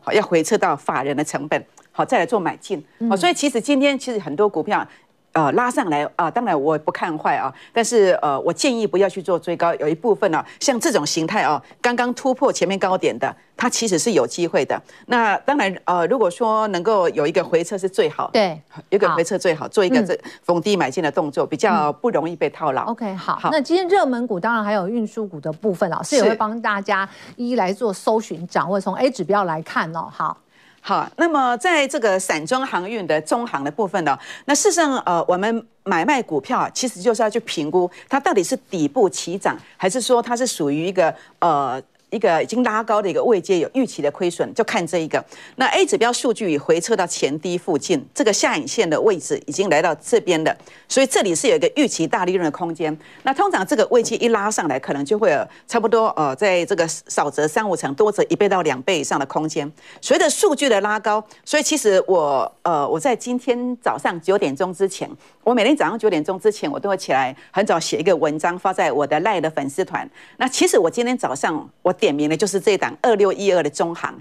[0.00, 1.62] 好，要回撤到法人的成本。
[1.90, 2.82] 好，再来做买进。
[3.10, 4.86] 好，所以其实今天其实很多股票。
[5.32, 9.74] 呃，拉上来啊，当然我不看坏啊，但是呃，我建议不要去做追高。
[9.76, 14.80] 有一部分呢、啊，像这种形态啊，刚刚突破前面高点的，它其实是有机会的。
[15.06, 22.84] 那当然呃，如果说能够有一个回撤是最好，对，有一个回撤最好，做一个这逢低买进的动作，嗯、比较不容易被套牢。
[22.84, 23.36] OK，好。
[23.36, 28.78] 好，那今天热门股当然还有运输股的部分，老师也会帮大家一一来做搜寻掌握。
[28.78, 30.36] 从 A 指标来看哦，好。
[30.84, 41.80] 好，那么在这个散装航运的中航的部分呢，那事实上，呃，我们买卖股票其实就是要去评估它到底是底部起涨，还是说它是属于一个呃
[42.12, 45.24] 一个已经拉高的一个位阶，有预期的亏损，就看这一个。
[45.56, 52.96] 那 A 指标数据回撤到前低附近，这个下影线的位置已经来到这边了，所以这里是有一个预期大利润的空间。
[53.22, 59.70] 那通常这个位阶一拉上来，可能就会有差不多呃，在这个少则三五成，多则一倍到两倍以上的空间。
[60.02, 65.10] 随着数据的拉高，所以其实我呃我在今天早上九点钟之前。
[65.44, 70.08] 我每天早上九点钟之前，我都会起来很早写一个文章发在我的赖的粉丝团。
[70.36, 74.12] 那其实我今天早上我点名的就是这档二六一二的中行，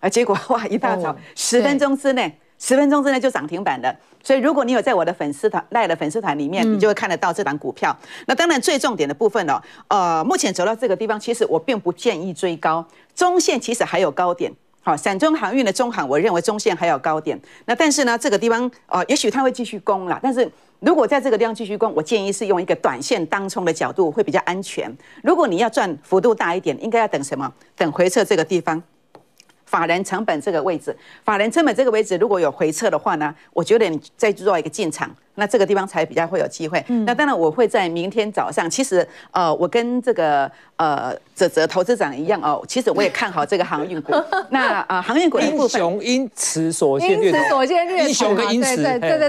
[0.00, 3.94] 啊，结果 哇一大早十分钟之内，十分钟之内就涨停板了。
[4.24, 7.94] 所以如果你有在我的粉丝团赖的粉丝团里面，你就会看得到这档股票。
[8.26, 12.82] 那当然最重点的部分哦，呃，目前走到这个地方，其实我并不建议追高，
[13.14, 14.50] 中线其实还有高点。
[14.86, 17.36] 好，散装航运的中航，我认为中线还有高点。
[17.64, 20.48] 那但是呢，这个地方呃，也许它会继续攻啦，但是。
[20.80, 24.94] 如果在这个地方继续攻，我建议是用一个短线当冲的角度会比较安全。
[25.22, 27.50] 如果你要赚幅度大一点，应该要等什么？
[27.74, 28.80] 等回撤这个地方，
[29.64, 30.94] 法人成本这个位置，
[31.24, 35.10] 法人成本这个位置如果有回撤的话呢，我觉得你再做一个进场。
[35.36, 36.84] 那这个地方才比较会有机会。
[36.88, 38.68] 嗯、那当然，我会在明天早上。
[38.68, 42.62] 其实，呃，我跟这个呃泽泽投资长一样哦。
[42.66, 44.12] 其实我也看好这个航运股。
[44.50, 47.38] 那啊、呃，航运股的部分，英雄因此所见略同。
[47.38, 48.08] 因此所见略同。
[48.08, 49.28] 英雄跟因此，对对对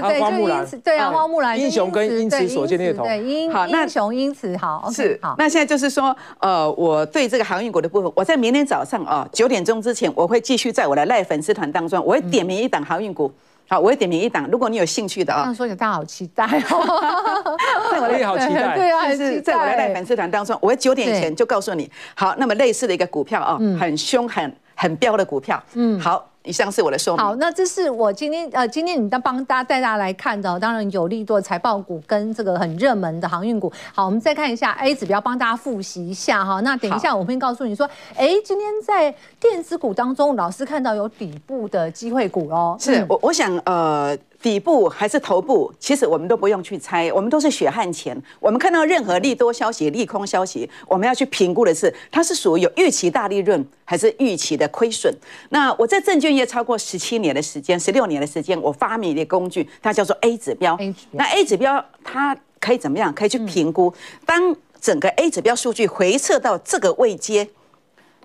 [0.82, 1.58] 对啊，花木兰。
[1.58, 3.06] 英雄跟因此所见略同。
[3.06, 5.34] 对，英好，那英雄因此好是好。
[5.38, 13.30] 那现在就是说，呃，我对这个航运股的部分，我在明天早上啊九点钟之前，我会继续在我的赖粉丝团当中，我会点名一档航运股。
[13.68, 15.42] 好，我会点名一档，如果你有兴趣的啊。
[15.42, 17.56] 这样说有大家好期待哦。
[18.00, 18.74] 我也好期待。
[18.78, 21.90] 对啊，是在我的赖粉丝团当中，我会九点前就告诉你。
[22.14, 25.62] 好，那么类似的一个股票啊，很凶很、很彪的股票。
[25.74, 26.28] 嗯，好。
[26.48, 27.22] 以上是我的说明。
[27.22, 33.70] 好，那这是我今天呃，今天你在帮大家带大家来看的，当然有利多财报股跟这个很热门的航运股。
[33.94, 36.60] 好，我们再看一下 A 指标，帮大家复习一下哈。
[36.60, 42.76] 那等一下我会告诉你说，哎，今天在电子股当中，老师看到有底部的机会股哦。
[42.80, 44.16] 是我我想呃。
[44.40, 48.16] 底部还是头部，其实我们都不用去猜，我们都是血汗钱。
[48.38, 55.12] 我们看到任何利多消息、利空消息，我们要去评估的是，它是属于有预期大利润，还是预期的亏损。
[55.48, 60.76] 那我在证券业超过十七年的时间，十六年的时间，我发明一个工具，它叫做 A 指标。
[60.76, 61.18] A 指标。
[61.18, 63.12] 那 A 指标它可以怎么样？
[63.12, 63.92] 可以去评估，
[64.24, 67.50] 当整个 A 指标数据回撤到这个位阶，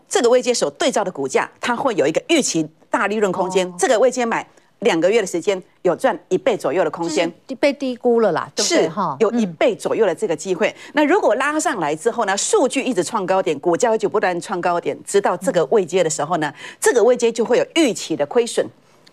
[0.07, 3.73] 这个位阶所对照的股价，它会有一个预期大利润空间。
[3.79, 4.47] 这个位阶买。
[4.83, 8.83] 两个月的时间有赚一倍左右的空间，被低估了啦，对不对？
[8.83, 10.73] 是哈，有一倍左右的这个机会。
[10.93, 18.65] 那如果拉上来之后呢，数据一直创高点，股价就不断创高点，直到这个位阶的时候呢，这个位阶就会有预期的亏损。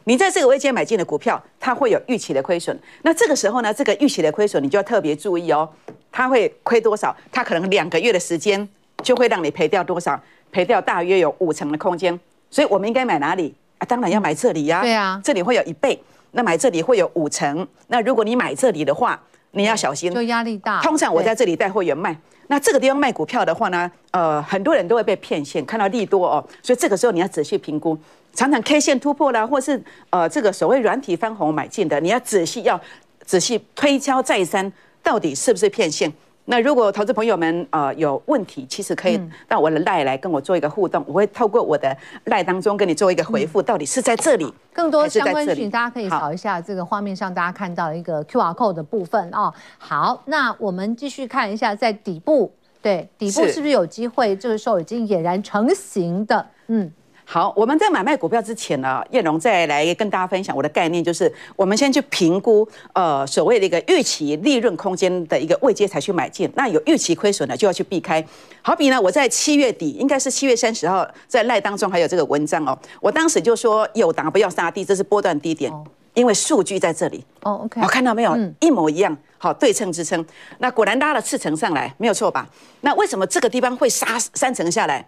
[0.04, 2.76] 你在这个位阶买进的股票，它会有预期的亏损。
[3.02, 5.68] 那这个时候呢，这个预期的亏损你就要特别注意哦，
[6.10, 7.14] 它会亏多少？
[7.30, 8.66] 它可能两个月的时间
[9.02, 10.20] 就会让你赔掉多少？
[10.50, 12.18] 赔掉大约有五成的空间。
[12.50, 13.54] 所以我们应该买哪里？
[13.80, 14.82] 啊，当然要买这里呀。
[14.82, 17.66] 对啊，这里会有一倍，那买这里会有五成。
[17.88, 19.20] 那如果你买这里的话，
[19.52, 20.80] 你要小心，就压力大。
[20.80, 22.16] 通常我在这里带会员卖，
[22.46, 27.98] 那这个地方卖股票的话呢，呃，很多人都会被骗线，看到利多哦，所以这个时候你要仔细评估。
[28.32, 32.80] 常常 K 线突破啦，或是呃这个所谓软体翻红买进的，你要仔细要
[33.24, 36.12] 仔细推敲再三，到底是不是骗线。
[36.50, 49.54] 那如果投资朋友们呃有问题，其实可以到我的赖来跟我做一个互动，我会透过我的赖当中跟你做一个回复，到底是在这里，更多相关讯息大家可以扫一下这个画面上大家看到一个 QR code 的部分哦。
[49.78, 54.34] 好，那我们继续看一下在底部，对，底部是不是有机会？
[54.34, 56.90] 这个时候已经俨然成型的，嗯。
[57.32, 66.50] 好，我们在买卖股票之前呢，燕荣再来跟大家分享我的概念，就是我们先去评估，呃，所谓的一个预期利润空间的一个位阶才去买进。
[66.56, 68.20] 那有预期亏损的就要去避开。
[68.62, 75.72] 好比呢，我在七月底，应该是七月三十号，在赖当中还有这个文章哦，我当时就说有档不要杀低，这是波段低点，
[76.14, 77.24] 因为数据在这里。
[77.42, 78.36] 哦，OK，好，看到没有？
[78.58, 80.26] 一模一样，好，对称支撑。
[80.58, 82.48] 那果然拉了四成上来，没有错吧？
[82.80, 85.06] 那为什么这个地方会杀三成下来？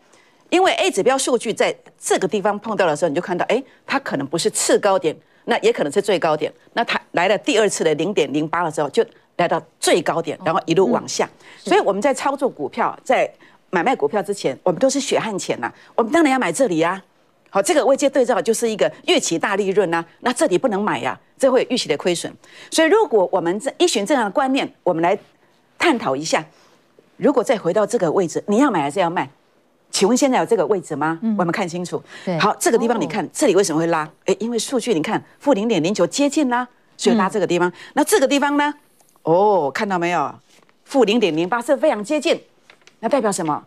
[0.53, 6.53] 因为 A 指标数据在这个地方碰到的时候，你就看到，哎，它可能不是次高点，那也可能是最高点。
[6.75, 9.03] 那它来了第二次的零点零八的时候，就
[9.39, 11.27] 来到最高点，然后一路往下。
[11.57, 13.27] 所以我们在操作股票，在
[13.71, 15.73] 买卖股票之前，我们都是血汗钱呐。
[15.95, 17.03] 我们当然要买这里呀。
[17.49, 22.31] 好，这个位阶对照就是一个预期大利润呐，那这里不能买呀，这会有预期的亏损。
[22.71, 25.19] 所以如果我们这依循这样的观念，我们来
[25.79, 26.45] 探讨一下，
[27.17, 29.31] 如果再回到这个位置，你要买还是要卖？
[29.93, 31.17] 请问现在有这个位置吗？
[31.23, 32.03] 嗯、我们看清楚。
[32.41, 34.11] 好，这个地方你看，哦、这里为什么会拉？
[34.25, 37.69] 诶，因为数据你看负零点零九接近啦，所以拉这个地方。
[37.69, 38.75] 嗯、那这个地方呢？
[39.23, 40.35] 哦，看到没有？
[40.85, 42.41] 负零点零八是非常接近，
[43.01, 43.63] 那代表什么？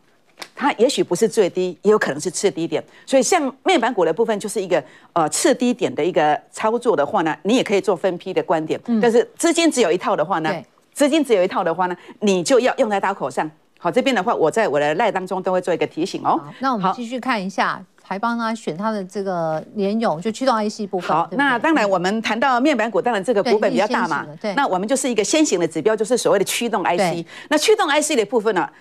[0.54, 2.84] 它也许不是最低，也有可能是次低点。
[3.06, 4.84] 所以像面板股的部分，就是一个
[5.14, 8.80] 呃次低点的一个操作的话呢，你也可以做分批的观点。
[8.88, 10.52] 嗯、但是资金只有一套的话呢，
[10.92, 13.50] 资金只有一套的话呢，你就要用在刀口上。
[13.78, 16.40] 好，这边的话，我在我的赖当中都会做一个提醒哦。
[16.60, 21.16] 那我们继续看一下，还帮他选他的这个联咏，就驱动 IC 部分。
[21.16, 24.26] 好，对对那当然我们谈到面板股，当然这个股本比较大嘛。
[24.42, 24.56] 对。
[24.56, 27.24] 那我们就是一个先行的指标，就是所谓的驱动 IC。
[27.50, 28.74] 那驱动 IC 的部分呢、啊，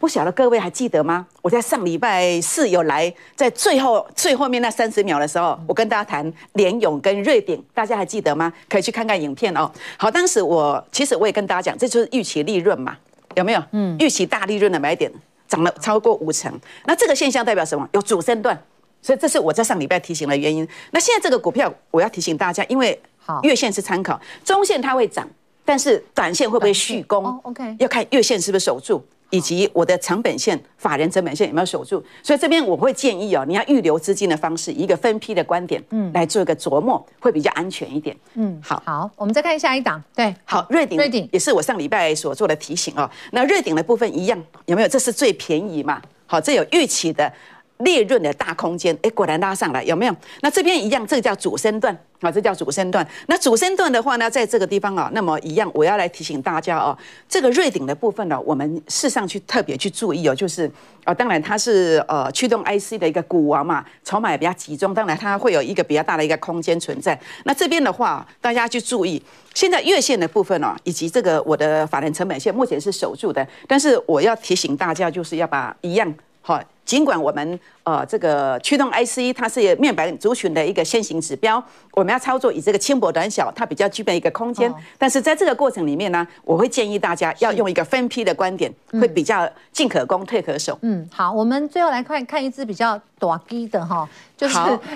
[0.00, 1.24] 不晓得各位还记得吗？
[1.42, 8.52] 我在上礼拜四有来，在最后最后面那三十秒的时候，我跟大家谈联咏跟瑞鼎，大家还记得吗？
[8.68, 9.70] 可以去看看影片哦。
[9.96, 12.96] 好，当时我其实我也跟大家讲，这就是预期利润嘛。
[13.36, 13.62] 有没有？
[13.72, 15.10] 嗯，预期大利润的买点
[15.46, 16.52] 涨了超过五成，
[16.86, 17.88] 那这个现象代表什么？
[17.92, 18.60] 有主升段，
[19.00, 20.66] 所以这是我在上礼拜提醒的原因。
[20.90, 23.00] 那现在这个股票，我要提醒大家，因为
[23.42, 25.28] 月线是参考，中线它会涨，
[25.64, 29.04] 但是短线会不会续攻？OK，要看月线是不是守住。
[29.30, 32.02] 以及我的成本线、法人成本线有没有守住？
[32.22, 38.16] 所以这边我会建议哦，你要预留资金的方式，一个分批的观点，嗯，来做一个琢磨，会比较安全一点。
[38.34, 43.08] 嗯，好，好，我们再看下一档，对，好，瑞鼎，瑞鼎也是我上礼拜所做的提醒哦。
[43.32, 44.88] 那瑞鼎的部分一样，有没有？
[44.88, 46.00] 这是最便宜嘛？
[46.26, 47.32] 好，这有预期的。
[47.78, 50.16] 利润的大空间，哎，果然拉上来，有没有？
[50.40, 53.06] 那这边一样，这个叫主升段啊，这叫主升段。
[53.26, 56.96] 那主升段的话呢，在这个地方啊，那么一样，我要来提醒大家哦，
[57.28, 60.70] 这个瑞鼎的部分呢，我们事实上去特别去注意哦，就是
[61.04, 67.18] 啊，当然它是呃驱动 IC 的一个股王嘛，筹码也比较集中，当然它会有一个比较大的一个空间存在。
[67.44, 69.22] 那这边的话，大家去注意，
[69.54, 76.12] 现在月线的部分哦，以及这个我的法人成本线目前是守住的，但是我要提醒大家，就是要把一样
[76.42, 76.60] 好。
[76.88, 84.72] 尽管我们呃这个驱动 IC 它是面板族群的一个先行指标，我们要操作以这个轻薄短小，它比较具备一个空间。
[84.96, 90.78] 但是在这个过程里面呢，我会建议大家要用一个分批的观点，会比较进可攻退可守。
[90.80, 94.54] 嗯，好，我们最后来看看一支比较大机的哈，就是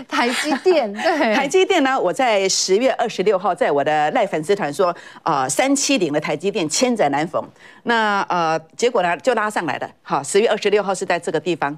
[0.08, 0.90] 台积电。
[0.94, 7.42] 对，台积电呢，我在十月二十六号在我的赖粉丝团说，呃，三七零的台积电千载难逢。
[7.82, 9.90] 那呃，结果呢就拉上来了。
[10.02, 11.76] 好，十月二十六号是在这个地方。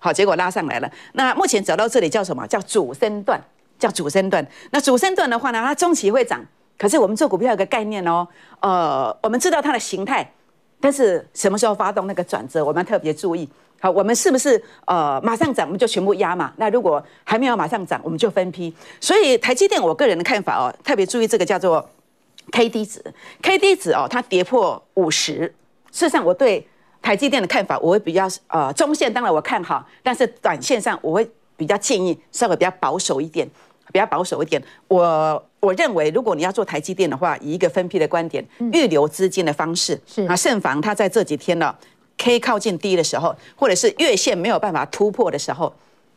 [0.00, 0.90] 好，结果拉上来了。
[1.12, 2.46] 那目前走到这里叫什么？
[2.46, 3.40] 叫主升段，
[3.78, 4.46] 叫主升段。
[4.70, 6.44] 那主升段的话呢，它中期会涨。
[6.76, 8.26] 可是我们做股票有个概念哦，
[8.60, 10.28] 呃，我们知道它的形态，
[10.80, 13.48] 但是什么时候发动那个转折，我们特别注意。
[13.80, 16.52] 好，我们是不是呃马上涨，我们就全部压嘛？
[16.56, 18.74] 那如果还没有马上涨，我们就分批。
[19.00, 21.88] 所以台积电，我个人的看法哦，特别注意这个叫做
[22.52, 23.02] K D 值
[23.42, 25.54] ，K D 值哦，它跌破五十。
[25.92, 26.66] 事实上，我对。
[27.00, 33.48] 台积电的看法，我会比较呃中线，当然我看好，但是短线上我会比较建议稍微比较保守一点，
[33.92, 34.60] 比较保守一点。
[34.88, 41.72] 我我认为，如果你要做台积电的话，以一个分批的观点，预留资金的方式，是啊，慎防它在这几天呢
[42.18, 45.72] ，K 靠近低的时候，或者是月线没有办法突破的时候，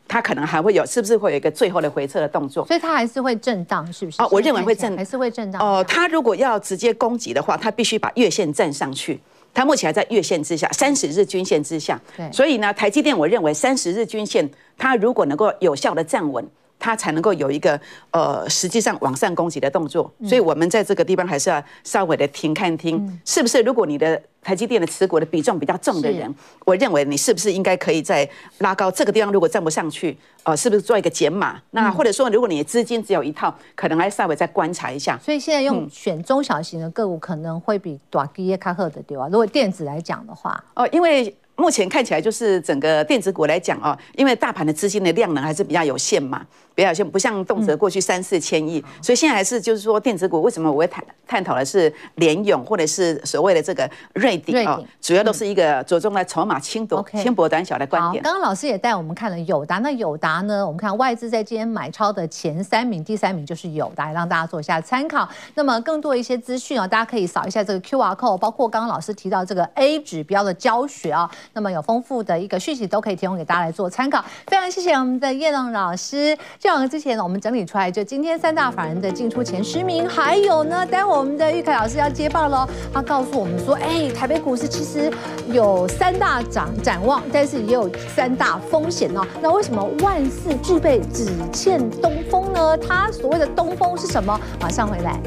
[0.08, 2.66] 它可能还会有，是不是会有一个最后的回撤的动作？
[2.66, 4.22] 所以它还是会震荡，是不是？
[4.22, 5.62] 哦，我认为会震，还是会震荡。
[5.62, 9.18] 哦，它如果要直接攻击的话，它必须把月线站上去。
[9.54, 12.00] 它目前还在月线之下，三十日均线之下，
[12.32, 16.46] 所以呢，台积电我认为三十日均线，它如果能够有效的站稳。
[16.82, 23.62] 它才能够有一个呃，实际上往上攻击的动作，所以我们在这个地方还是要稍微的停看听，是不是？
[23.62, 26.34] 如果你的台积电的持股的比重比较重的人，
[26.65, 29.32] 我认为你是不是应该可以再拉高这个地方？
[29.32, 31.62] 如果站不上去，呃，是不是做一个减码？
[31.70, 35.20] 那或者说，如果你的资金只有一套，可能还稍微再观察一下。
[35.20, 39.28] 所以现在用选中小型的个股可能会比短基耶卡赫的对吧？
[39.28, 41.36] 如果电子来讲的话，哦，因为。
[41.62, 46.43] 目前看起来就是整个电子股来讲哦，因为大盘的资金的量能还是比较有限嘛，
[46.74, 58.24] 比较有限，不像动辄过去三四千亿，所以现在还是就是说电子股为什么我会探探讨的是联勇或者是所谓的这个瑞鼎哦，主要都是一个着重在筹码轻薄、轻薄短小的观点。
[58.24, 65.30] 刚刚老师也带我们看了友达，那友达呢，我们看外资在今天买超的前三名，第三名就是友达，让大家做一下参考。
[65.54, 71.30] 那么更多一些资讯啊，大家可以扫一下这个 QR code，包括刚刚老师提到这个 A 指标的教学啊。
[71.54, 76.38] 那么有丰富的一个讯息都可以提供给大家来做参考，非常谢谢我们的叶龙老师。
[76.58, 85.12] 这两个之前呢，我们整理出来就今天三大法人的进出前十名，还有呢，待会我们的玉凯老师要接棒喽，他告诉我们说，哎，台北股市其实
[85.52, 89.22] 有三大涨展望，但是也有三大风险哦。
[89.42, 92.78] 那为什么万事俱备只欠东风呢？
[92.78, 94.40] 他所谓的东风是什么？
[94.62, 95.02] 马上回。
[95.02, 95.20] 来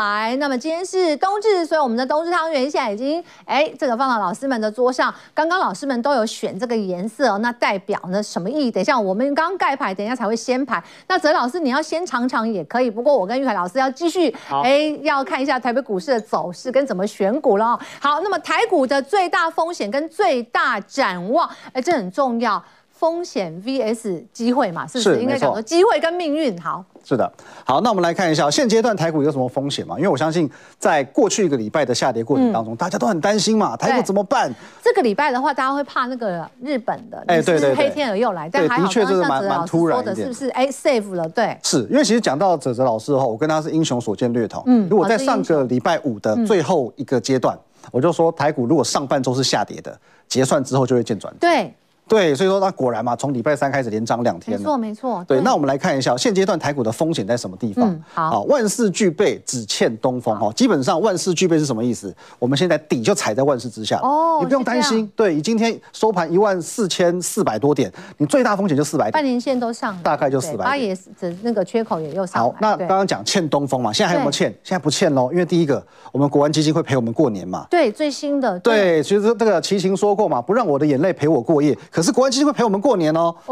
[0.00, 0.34] 来。
[0.36, 5.14] 那么今天是冬至，所以我们的冬至汤圆现在已经哎，这个放到老师们的桌上。
[5.34, 8.70] 刚刚老师们都有选这个颜色，那代表呢什么意义？
[8.70, 10.82] 等一下我们刚盖牌，等一下才会先牌。
[11.06, 14.34] 那泽老师你要先尝尝也可以，不过我跟玉凯老师要继续
[14.64, 17.78] 哎，要看一下台北股市的走势跟怎么选股了。
[18.00, 22.62] 好，那么台股的最大风险跟最大展望，哎，这很重要。
[23.00, 26.60] 风险 VS 机会嘛，是不是，是应该讲说机会跟命运？
[26.60, 27.32] 好，是的，
[27.64, 29.96] 好，那我们来看一下现阶段台股有什么风险嘛？
[29.96, 30.48] 因为我相信
[30.78, 34.54] 在过去一个礼拜的下跌过程当中，嗯、大家都很担心嘛，台股怎么办？
[34.84, 40.50] 这个礼拜的话，大家会怕那个日本的，哎，对对，黑天鹅又来，但还好，刚刚像泽老师说的是不是？
[40.50, 44.62] 哎，safe 了，对，是因为其实讲到泽泽老师的话，我跟他是英雄所见略同。
[44.66, 49.98] 嗯，如果在上个礼拜五的最后一个阶段，嗯、我就说台股如果上半周是下跌的，
[50.28, 51.34] 结算之后就会见转。
[51.40, 51.74] 对。
[52.10, 54.58] 对，所以说那果然嘛，从礼拜三开始连涨两天。
[54.58, 55.24] 没错，没错。
[55.28, 57.88] 对，那我们来看一下现阶段台股的风险在什么地方？
[57.88, 60.36] 嗯、好，万事俱备，只欠东风。
[60.36, 62.12] 哈，基本上万事俱备是什么意思？
[62.40, 64.00] 我们现在底就踩在万事之下。
[64.00, 65.06] 哦，你不用担心。
[65.14, 69.12] 对，你今天收盘一万四千四百多点，你最大风险就四百点。
[69.12, 70.64] 半年线都上，大概就四百。
[70.64, 72.42] 八也是，那个缺口也又上。
[72.42, 74.50] 好，那刚刚讲欠东风嘛，现在还有没有欠？
[74.64, 75.80] 现在不欠喽，因为第一个，
[76.10, 77.66] 我们国安基金会陪我们过年嘛。
[77.70, 78.58] 对，最新的。
[78.58, 82.80] 对，其实这个齐秦说过嘛，不让我的眼泪陪我过夜，可是国安基金会陪我们。
[82.80, 83.36] 过年哦，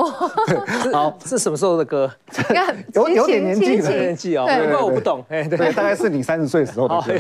[0.90, 2.10] 好，是什么时候的歌？
[2.94, 5.22] 有有点年纪的年纪哦，难怪我不懂。
[5.28, 7.12] 哎，对，大概是你三十岁时候的歌。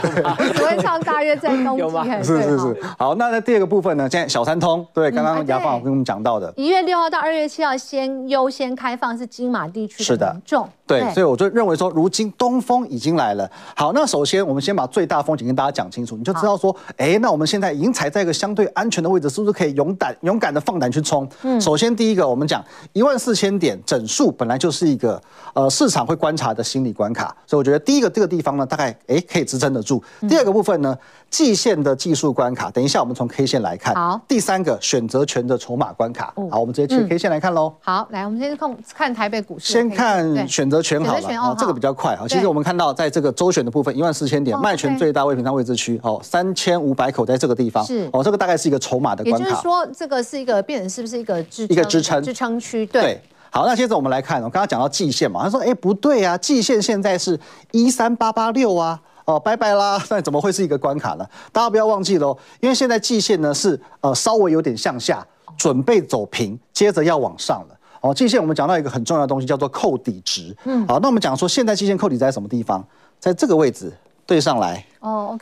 [0.54, 1.82] 只会唱《大约在冬季》。
[2.24, 2.76] 是是是。
[2.98, 4.08] 好，那在第二个部分呢？
[4.10, 10.66] 现在小三通，对，刚刚雅芳跟我们讲到的，一月六号到二月七号先优先开放是金马地区的民众。
[10.86, 13.50] 对，所以我就认为说，如今东风已经来了。
[13.76, 21.17] 好，那首先我们先把最大风险跟大家讲清楚，你就知道说，哎，那我们现在已经踩在一个相对安全的位置，是不是可以勇敢勇敢的放胆去冲？
[21.42, 25.20] 嗯，首先第一个，我们讲一万四千点整数本来就是一个
[25.54, 30.02] 呃市场会观察的心理关卡，所以我觉得第一个这个地方呢，大概哎可以支撑得住。
[30.28, 30.96] 第二个部分呢，
[31.30, 33.94] 季线的技术关卡，等一下我们从 K 线来看。
[33.94, 36.32] 好，第三个选择权的筹码关卡。
[36.50, 37.72] 好，我们直接去 K 线来看喽。
[37.80, 39.72] 好，来，我们先看看台北股市。
[39.72, 40.82] 先看选择。
[40.88, 42.24] 权好了，哦，这个比较快啊。
[42.26, 49.44] 其实我们看到，在这个周选的部分，一万四千点卖权最大未平仓位置区，哦，三千五百口在这个地方，是哦，这个大概是一个筹码的关卡。
[49.46, 52.84] 也就是说，这个是一个变成是不是一个支一个支撑支撑区？
[52.86, 53.20] 对。
[53.50, 57.40] 好，那接着我们来看，我刚刚讲到季线嘛，他说，哎，不对啊，季线现在是
[57.72, 61.26] 一三八八六啊，哦，拜拜啦， 那怎么会是一个关卡呢？
[61.50, 67.78] 大家不要忘记喽，因为现在季线呢是呃稍微有点向下，准备走平，接着要往上了。
[68.02, 70.54] 哦，季线我们讲到一个很重要的东西，叫做扣底值。
[70.64, 72.86] 嗯，好，那我们讲说现在季线扣底在什么地方？
[73.18, 73.90] 在这个位置
[74.28, 74.84] 对上来。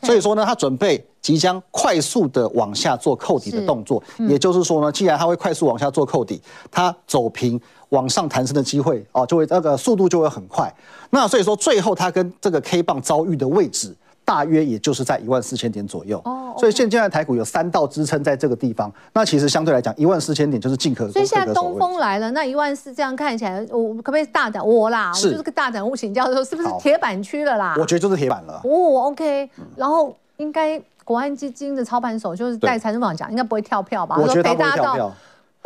[0.03, 4.01] 所以说呢，它准备即将快速的往下做扣底的动作。
[4.19, 10.73] 嗯、也就是说呢，既然它会快速往下做扣底，它走平往上弹升的机会哦，就会那个速度就会很快。
[11.11, 13.95] 那所以说最后它跟这个 K 棒遭遇的位置。
[14.27, 16.59] 大约也就是在一万四千点左右，哦，oh.
[16.59, 21.09] 所以现在台股有三道支撑在这个地方，那其实相对来讲，一万四千点就是进可。
[21.13, 25.13] 所以现在东风来了，那一万四这样看起来，我可不可以大胆我啦？
[25.13, 27.77] 是我就是个大胆物请教授，是不是铁板区了啦？
[27.79, 28.61] 我觉得就是铁板了。
[28.65, 34.17] 哦，OK，然后应该国安基金的操盘手就是在财政部长讲，应该不会跳票吧？
[34.19, 35.15] 我觉得他不会跳票。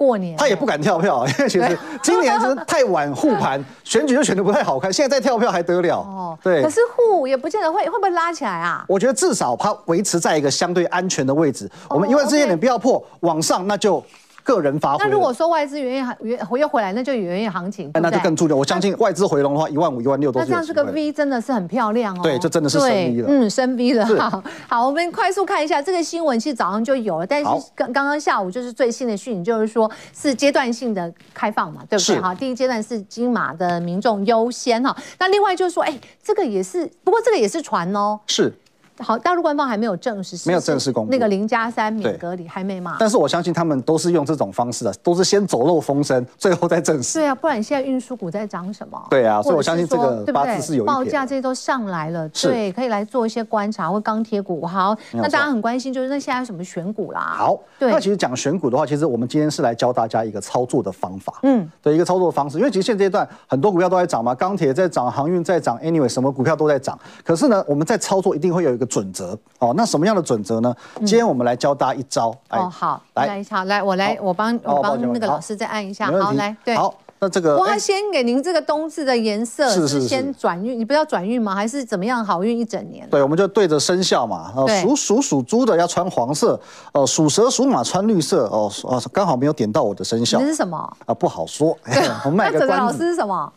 [0.00, 4.90] 过年他也不敢跳票，因为其实今年是太晚护盘， 选举就选的不太好看。
[4.90, 5.98] 现在再跳票还得了？
[5.98, 6.62] 哦，对。
[6.62, 8.82] 可是护也不见得会会不会拉起来啊？
[8.88, 11.70] 我觉得至少它维持在一个相对安全的位置。
[11.90, 14.02] 我们一万四千点不要破，往上那就。
[14.42, 15.04] 个人发挥。
[15.04, 18.58] 那如果说外资元月元回又回来，那就元月行情，那就更注重。
[18.58, 20.46] 我相信外资回笼的话，一万五、一万六都是。
[20.46, 22.20] 那这样这个 V 真的是很漂亮哦。
[22.22, 23.26] 对，这真的是升 V 了。
[23.28, 24.06] 嗯，升 V 了。
[24.06, 32.20] 好，好，我们快速看一下这个新闻，其实早上就有了，但是刚刚刚下午就是最新的讯息，就是说是阶段性的开放嘛，对不对？
[32.20, 34.96] 哈，第一阶段是金马的民众优先哈。
[35.18, 38.18] 那另外就是说，哎，这个也是，不过这个也是传哦。
[38.26, 38.52] 是。
[39.00, 42.96] 好，大陆官方还没有正式，没有正式公布那个零加三免隔离还没嘛？
[42.98, 47.18] 但是我相信他们都是用这种方式的，都是先走漏风声， 最后再证实。
[47.18, 49.00] 对啊，不然你现在运输股在涨什么？
[49.10, 54.64] 对啊，所以我相信这个八字是有报价这些都上来了，对，可以来做一些观察或钢铁股。
[54.66, 57.34] 好，那大家很关心就是那现在有什么选股啦？
[57.36, 66.98] 好，对，那其实讲选股的话，其实我们今天是来教大家一个操作的方法，嗯，对一个操作的方式，因为其实现阶段很多股票都在涨嘛，钢铁在涨，航运在涨，anyway 什么股票都在涨。
[67.24, 69.72] 可是呢，我们在操作一定会有一个准则哦。
[69.76, 70.74] 那什么样的准则呢？
[70.98, 72.28] 今天我们来教大家一招。
[72.50, 76.10] 哦，好，来一下，来，我来，我帮我帮那个老师再按一下。
[76.10, 81.54] 好，来，对，好，那这个，我要先给您这个冬至的颜色，是先转运，你不要转运吗？
[81.54, 82.24] 还是怎么样？
[82.24, 83.08] 好运一整年？
[83.08, 84.52] 对，我们就对着生肖嘛。
[84.82, 86.58] 属鼠属猪的要穿黄色，
[86.92, 88.46] 哦，属蛇属马穿绿色。
[88.46, 90.40] 哦，哦，刚好没有点到我的生肖。
[90.40, 90.78] 这是什么？
[91.06, 91.76] 啊，不好说。
[91.84, 92.84] 对，我们卖 个关子。
[92.86, 93.52] 老师是什么？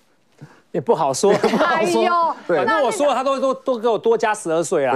[0.74, 1.32] 也不好说，
[1.64, 2.36] 哎呦说。
[2.46, 4.96] 对，那那我说了，他都都都给我多加十二岁啦。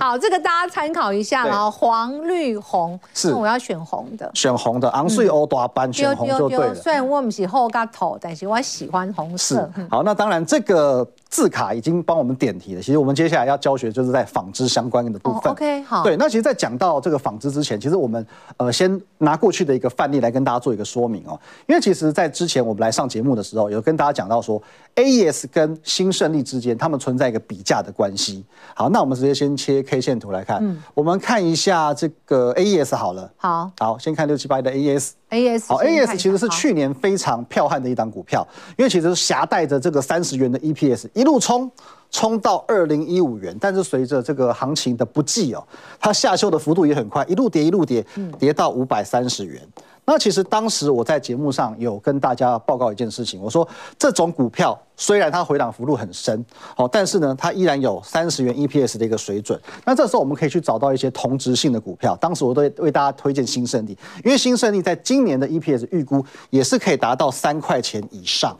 [0.00, 4.28] 好，这个大家参考一下，对然后黄绿红，是那我要选红的。
[4.34, 6.74] 选红的昂睡欧大班，选红就对了。
[6.74, 9.70] 虽然我不是后加头，但是我喜欢红色。
[9.76, 12.80] 是，好，那当然这个字卡已经帮我们点题了。
[12.80, 15.50] 其实我们接下来要教学就是在纺织相关的部分。
[15.50, 16.04] 哦、OK，好。
[16.04, 18.24] 对，那其实，在讲到这个纺织之前，其实我们
[18.56, 21.38] 呃先拿过去的一个范例来跟大家做一个说明哦。
[21.66, 24.62] 因为其实，在之前我们来上节目的时候，有跟大家讲到说
[24.94, 28.44] ，AES 跟新胜利之间，他们存在一个比价的关系。
[28.74, 30.58] 好，那我们直接先切 K 线图来看。
[30.62, 30.82] 嗯。
[30.94, 33.30] 我们看一下这个 AES 好了。
[33.36, 33.70] 好。
[33.78, 35.10] 好，先看六七八一的 AES。
[35.30, 38.46] AES 好，AES 其实是去年非常彪悍的一档股票，
[38.78, 41.70] 因为其实携带着这个三十元的 EPS 一路冲，
[42.10, 45.66] 冲到二零一五元，但是随着这个行情的不济哦，
[45.98, 48.06] 它下修的幅度也很快，一路跌一路跌，
[48.38, 49.60] 跌到五百三十元。
[50.08, 56.44] 那其实当时我在节目上有跟大家报告一件事情，我说这种股票虽然它回档幅度很深，
[56.76, 59.60] 好，但是呢，它依然有三十元 EPS 的一个水准。
[59.84, 62.14] 那这时候我们可以去找到一些同质性的股票。
[62.16, 68.56] 当时我都为大家推荐新胜利，因为新胜利在今年的 EPS 预估也是可以达到三块钱以上。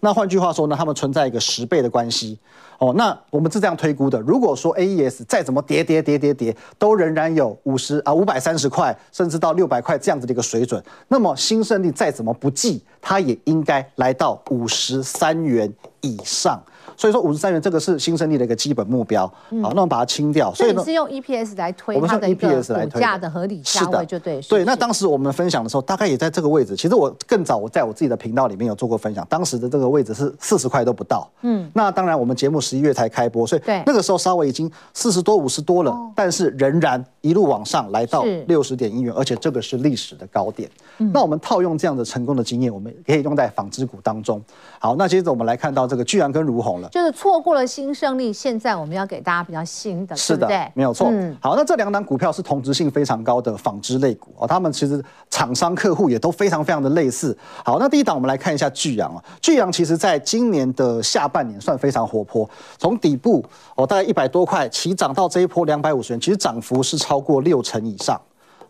[0.00, 2.36] 那换句话说呢，他们存在一个十倍的关系
[2.80, 2.92] 哦。
[2.96, 16.60] 那我们是这样推估的：如果说 AES 再怎么跌跌跌跌跌，都仍然有五十啊五百三十块，甚至到六百块这样子的一个水准，那么新胜利再怎么不济，它也应该来到五十三元以上。
[17.00, 20.52] 所以说五十三元这个是新胜利的一个基本目标，好，那我们把它清掉。
[20.52, 24.38] 所以你是用 EPS 来推它的一个股价的合理价位就对。
[24.42, 26.76] 对，那当时我们分享的时候，大概也在这个位置。
[26.76, 31.26] 其实我更早我在我自己的频道里面有做过分享，当时的这个位置是四十块都不到。
[31.40, 40.68] 嗯，那当然我们节目十一月才开播，所以那个时候稍微已经四十多五十多了，但是仍然一路往上来到六十点一元，而且这个是历史的高点。
[40.98, 44.42] 那我们套用这样的成功的经验，我们可以用在纺织股当中。
[44.82, 51.08] 好，那接着我们来看到这个巨阳跟如虹了，就是错过了新胜利，现在我们要给大家比较新的，是的，对对没有错。
[51.10, 57.36] 嗯，好，那这两档股票是同质性非常高的纺织类股哦，他们其实厂商客户也都非常非常的类似。
[57.62, 68.18] 好，那第一档我们来看一下巨阳啊，巨阳其实在今年的下半年算非常活泼，从底部哦大概一百多块起涨到这一波两百五十元，其实涨幅是超过六成以上。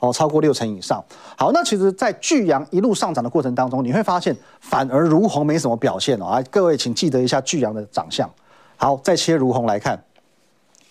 [0.00, 1.02] 哦，超过六成以上。
[1.36, 6.24] 好，那其实，在巨阳一路上涨的过程当中，你会发现，反而如虹没什么表现哦。
[6.24, 8.28] 啊，各位请记得一下巨阳的长相。
[8.76, 10.02] 好，再切如虹来看，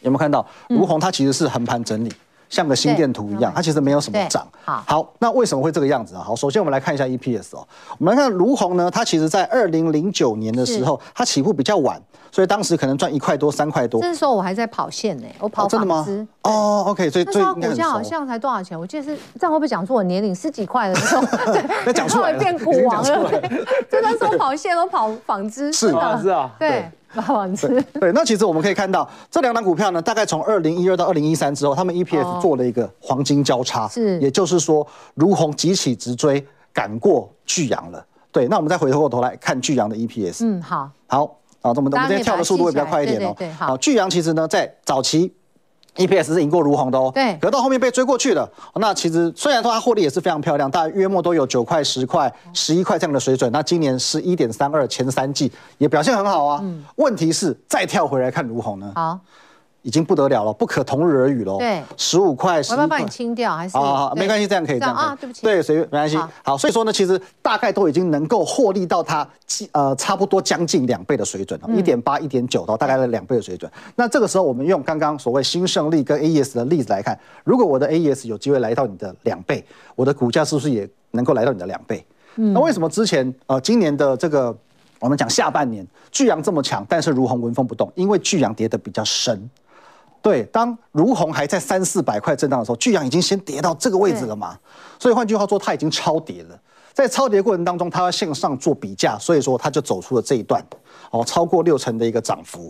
[0.02, 2.14] 有没有看到如虹它其实是横盘整理，
[2.50, 4.48] 像个心电图一样，它其实没有什么涨。
[4.66, 6.24] 好，好，那为什么会这个样子啊？
[6.26, 7.68] 好，首先我们来看一下 EPS 哦。
[7.98, 12.02] 我们来看卢鸿呢，它其实在二零零九年的时候，它起步比较晚。
[12.32, 14.00] 所以当时可能赚一块多、三块多。
[14.00, 15.72] 这时候我还在跑线呢，我跑纺织。
[15.72, 16.28] 真的吗？
[16.44, 18.80] 哦，OK，所以那时候股价好像才多少钱？
[18.80, 20.34] 我记得是这样会不会讲出我年龄？
[20.36, 23.32] 十几块的时候，对，讲出来变股王了。
[23.90, 27.68] 真的说跑线都跑纺织，是的，是啊，对，跑纺织。
[28.00, 34.86] 对，那其实我们可以看到这两档股票呢，大概从二零一二到二零一三之后，他们 EPS 做了一个黄金交叉，是，也就是说，
[35.16, 38.06] 如虹急起直追，赶过巨阳了。
[38.32, 40.46] 对，那我们再回过头来看巨阳的 EPS。
[40.46, 41.36] 嗯，好，好。
[41.62, 43.36] 好，我们我们今天跳的速度会比较快一点哦。
[43.58, 45.34] 好，巨阳其实呢，在早期
[45.96, 47.12] EPS 是赢过如虹的哦。
[47.14, 47.38] 对。
[47.42, 48.50] 可到后面被追过去了。
[48.76, 53.52] 那其实虽然说它获利也是非常漂亮，大概约莫都有九块、十块、十一块这样的水准。
[53.52, 56.60] 那今年十一点三二，前三季也表现很好啊。
[56.64, 56.84] 嗯。
[56.96, 58.92] 问题是再跳回来看如虹呢？
[58.96, 59.20] 好。
[59.82, 61.58] 已经不得了了，不可同日而语喽。
[61.58, 62.78] 对，十五块，十块。
[62.78, 63.78] 我要帮你清掉，还是？
[63.78, 64.94] 啊，好，没关系，这样可以这样。
[64.94, 65.42] 啊，对不起。
[65.42, 66.18] 对，随便，没关系。
[66.44, 69.28] 好，所以说呢，其实大概都已经能够获利到它，
[69.72, 73.72] 呃，差不多将近两倍的水准了，一点八、一点九到大概的两倍的水准。
[73.96, 79.64] 那这个时候，我们用刚刚所谓新胜利跟 AES 的例子来看，如果我的 AES 有机会来到你的两倍，
[79.96, 82.06] 我的股价是不是也能够来到你的两倍？
[82.36, 82.54] 嗯。
[82.54, 84.56] 那为什么之前呃今年的这个
[85.00, 87.90] 我们讲下半年巨阳这么强，但是如虹纹风不动？
[87.96, 89.50] 因为巨阳跌得比较深。
[90.22, 94.58] 对，当如虹还在三四百块震荡的时候，巨阳已经先跌到这个位置了嘛，
[95.00, 96.60] 所以换句话说，它已经超跌了。
[96.94, 100.62] 在超跌过程当中，它要向上做比价，所以说它就走出了这一段，
[101.12, 102.70] 哦，超过六成的一个涨幅。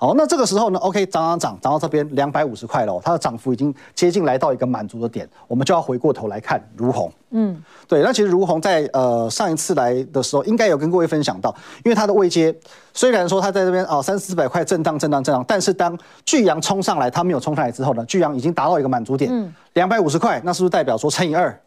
[0.00, 7.10] 好，那这个时候呢？OK，涨涨涨，涨到这边两百五十块了，它的涨幅已经接近来到一个满足的点，我们就要回过头来看如虹。
[7.30, 11.52] 嗯，对，那其实如虹在呃上一次来的时候，应该有跟各位分享到，
[11.84, 12.54] 因为它的位阶
[12.94, 21.60] 虽然说它在这边啊三四百块震荡震荡震荡，但是当巨阳冲上来，它没有冲上来之后呢，巨阳已经达到一个满足点，两百五十块，那是不是代表说乘以二？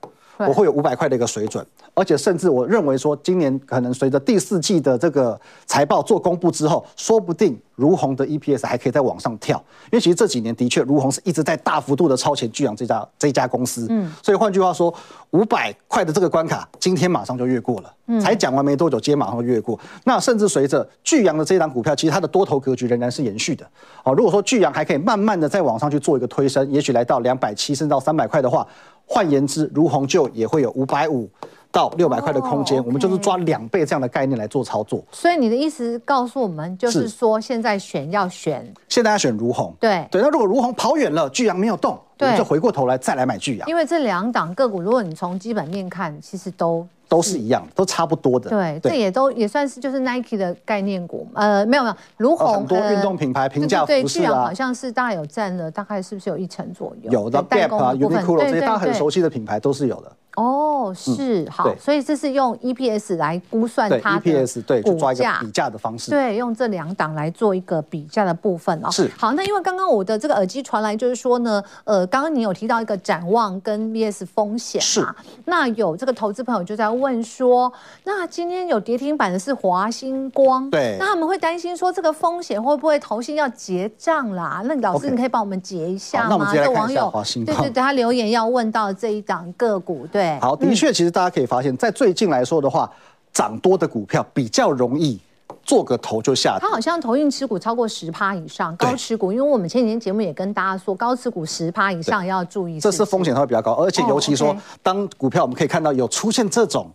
[0.48, 14.94] 我会有五百块的一个水准，而且甚至我认为说，今年可能随着第四季的这个财报做公布之后，说不定如虹的 EPS 还可以再往上跳，因为其实这几年的确如虹是一直在大幅度的超前巨阳这家这家公司，嗯，所以换句话说，
[15.32, 23.66] 五百块的这个关卡，今天马上就越过了，嗯，才讲完没多久，今天马上就越过，那甚至随着巨阳的这一档股票，其实它的多头格局仍然是延续的，
[24.04, 28.66] 哦，如果说巨阳还可以慢慢的再往上去做一个推升，也许来到两百七甚至到三百块的话。
[29.14, 31.30] 换言之，如红就也会有五百五
[31.70, 32.88] 到六百块的空间，oh, okay.
[32.88, 35.04] 我们就是抓两倍这样的概念来做操作。
[35.12, 39.74] 所以你的意思告诉我们，就是说现在选要选，现在要选如虹。
[39.82, 43.68] 对对，那如果如虹跑远了，巨阳没有动，我们就回过头来再来买巨阳。
[43.68, 46.88] 因为这两档个股，如果你从基本面看，其实都。
[47.12, 48.50] 都是一样，都差不多的。
[48.50, 51.28] 对，这也都也算是就是 Nike 的概念股。
[51.34, 57.12] 呃，没有没有，儒鸿很多运动品牌平价服饰啊，好像是大概有占了，大概是不是有一成左右？
[57.12, 60.10] 有的 Gap 啊，Uniqlo 这些大家很熟悉的品牌都是有的。
[60.36, 66.12] 哦，是好，所以这是用 EPS 来估算它的 EPS，对，就抓一个比价的方式。
[66.12, 68.90] 对，用这两档来做一个比价的部分哦。
[68.92, 75.06] 是好，那因为刚刚我的这个耳机传来，就是说呢，呃，刚刚你有提到一个展望跟 VS 风险是。
[75.46, 77.72] 那有这个投资朋友就在问说。
[78.04, 84.62] 那今天有跌停板的是华星光，对，那他们会担心说这个风险会不会投信要结账啦？
[84.66, 86.52] 那老师你可以帮我们结一下吗？
[86.54, 92.90] 这网友对对对，他留言要问到这一档个股，对，好，的确，其实大家可以发现，在最近来说的话，
[93.34, 95.20] 涨多的股票比较容易
[95.64, 96.58] 做个头就下。
[96.60, 106.90] 它好像投信持股超过十趴以上，高持股，因为我们前几天节目也跟大家说，高持股十趴以上要注意，这是风险它会比较高，而且尤其说当股票我们可以看到有出现这种。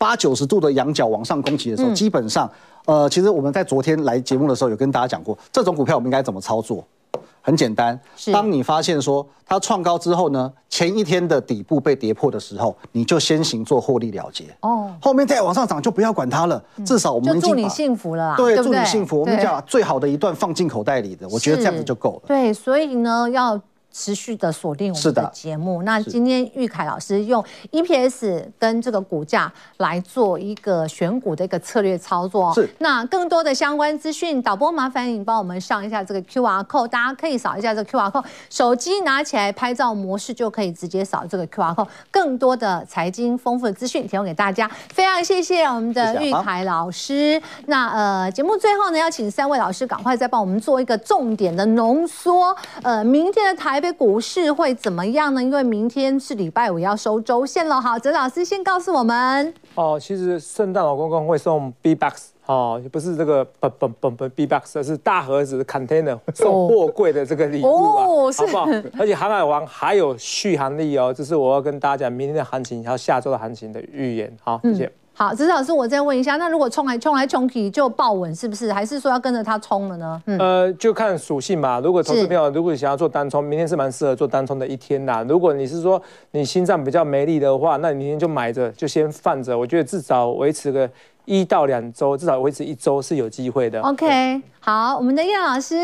[0.00, 2.48] 八九十度的仰角往上攻击的时候，嗯、基本上，
[2.84, 6.86] 呃，其实我们在昨天来节目的时候有跟大家讲过，这种股票我们应该怎么操作？
[7.40, 14.44] 很简单，是当你发现说它创高之后呢，前一天的底部被跌破的时候，你就先行做获利了结。
[14.60, 19.20] 哦，后面再往上涨就不要管它了，嗯、至少我们已经祝你幸福了，对，对对祝你幸福。
[19.20, 22.22] 我们讲最好的一段放进口袋里的，我觉得这样子就够了。
[22.26, 23.60] 对，所以呢要。
[23.92, 25.82] 持续的锁定我们的节目。
[25.82, 32.52] 那今天玉凯老师用 EPS 跟这个股价来做一个选股的一个策略操作。
[32.54, 32.68] 是。
[32.78, 41.88] 那更多的相关资讯，导播麻烦你帮我们上一下这个 QR code，大家可以扫一下这个 QR code，手机拿起来拍照模式就可以直接扫这个 QR code。
[42.10, 44.70] 更多的财经丰富的资讯提供给大家。
[44.90, 47.40] 非常谢谢我们的玉凯老师。
[47.66, 52.56] 那呃，节目最后呢，要请三位老师赶快再帮我们做一个重点的浓缩。
[52.82, 53.88] 呃，明天的台北。
[53.98, 55.42] 股市会怎么样呢？
[55.42, 57.80] 因为明天是礼拜五，要收周线了。
[57.80, 59.52] 好，哲老师先告诉我们。
[59.74, 63.44] 哦，其实圣诞老公公会送 B box 哦，不是这个
[64.36, 68.68] B box，而是大盒子 container 送货柜的这个礼物哦，好不好？
[68.98, 74.30] 而且航海王还有续航力哦，这是我要跟大家讲明天的行情，还有下周的行情的预言。
[74.42, 74.84] 好，谢谢。
[74.84, 78.72] 嗯好，哲老师，我再问一下，那如果冲来冲来冲去就爆稳，是不是？
[78.72, 80.22] 还是说要跟着它冲了呢？
[80.26, 81.80] 嗯，呃，就看属性吧。
[81.80, 85.26] 如果投资朋友，如果你想要做单冲，明天是蛮适合做单冲的一天呐。
[85.28, 86.00] 如果你是说
[86.30, 89.58] 你心脏比较没力的话，那你明天就买着，就先放着。
[89.58, 90.88] 我觉得至少维持个
[91.24, 93.80] 一到两周，至少维持一周是有机会的。
[93.80, 95.74] OK，好，我们的叶老师，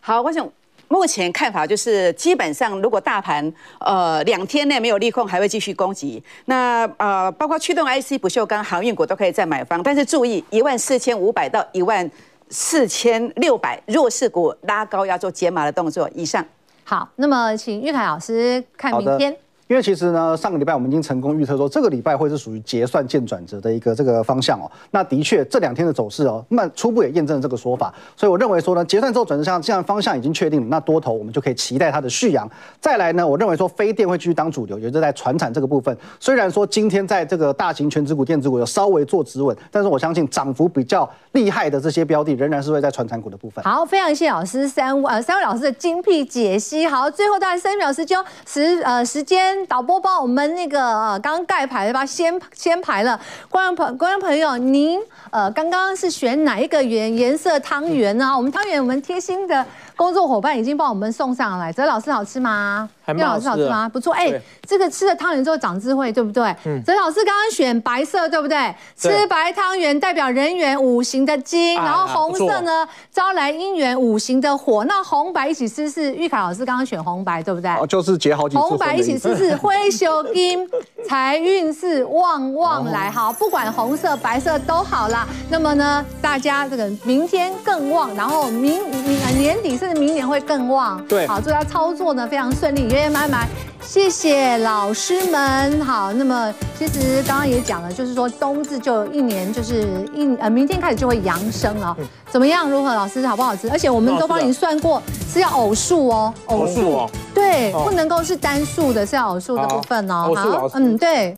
[0.00, 0.46] 好，我想。
[0.88, 6.22] 目前看法就是，基本上如果大盘呃两天内没有利空，还会继续攻击。
[6.46, 12.10] 那呃，包括驱动 IC、不锈钢、航运股都可以再买方，但是注意一万四千五百到一万
[12.48, 16.08] 四千六百弱势股拉高要做解码的动作。
[16.14, 16.44] 以上。
[16.84, 19.36] 好，那么请玉凯老师看明天。
[19.68, 24.70] 因为其实呢，上个礼拜我们已经成功预测说，这个礼拜会是属于结算见转折的一个这个方向哦。
[24.90, 27.94] 那的确这两天的走势哦，那初步也验证了这个说法。
[28.16, 32.50] 所以我认为说呢，结算之后转折向，既然方向已经确定了，那多头我们就可以期待它的续扬。
[32.80, 35.94] 再来呢，我认为说非电会继续当主流，也就是在传产这个部分。
[36.18, 43.62] 虽然说今天在这个大型全值股、电子股有稍微做止稳，但是我相信涨幅比较厉害的这些标的，仍然是会在传产股的部分。
[43.62, 46.86] 好，非常谢谢老师三呃三位老师的精辟解析。
[46.86, 50.54] 好，最后大概三秒时间，时呃时间导播帮我们。
[50.54, 53.20] 那个呃，刚刚盖牌对吧，先先排了。
[53.48, 55.00] 观众朋观众朋友，您
[55.30, 58.32] 呃，刚刚是选哪一个颜颜色汤圆呢？
[58.36, 59.64] 我们汤圆，我们贴心的。
[59.98, 62.88] 工作伙伴已经帮我们送上来，泽老师好吃吗？
[63.04, 63.88] 还蛮好吃，好吃吗？
[63.88, 64.32] 不错，哎，
[64.64, 66.54] 这个吃了汤圆之后长智慧，对不对？
[66.66, 66.80] 嗯。
[66.84, 68.72] 哲老师刚刚选白色，对不对？
[68.96, 74.84] 吃白汤圆代表人缘五行的金，然后红色呢招来姻缘五行的火。
[74.84, 77.68] 那红白一起吃是玉凯老师刚刚选红白，对不对？
[77.72, 78.60] 哦，就是结好几次。
[78.60, 80.64] 红白一起吃是灰修金，
[81.08, 83.10] 财运是旺旺来。
[83.10, 85.26] 好，不管红色白色都好啦。
[85.50, 89.87] 那么呢，大家这个明天更旺，然后明明年底是。
[89.94, 93.48] 明年会更旺，对，好，祝他操作呢非常顺利，圆圆满满。
[93.80, 95.80] 谢谢老师们。
[95.82, 101.96] 好，那么其实刚刚也讲了，就是说冬至就一年就是一呃，明天开始就会阳生了。
[102.30, 102.68] 怎么样？
[102.68, 102.94] 如何？
[102.94, 103.70] 老师好不好吃？
[103.70, 110.34] 而且我们都帮你算过，是要偶数哦，偶数哦，对，不能够是单数的，是要偶数的部分哦。
[110.36, 111.34] 好，嗯，对。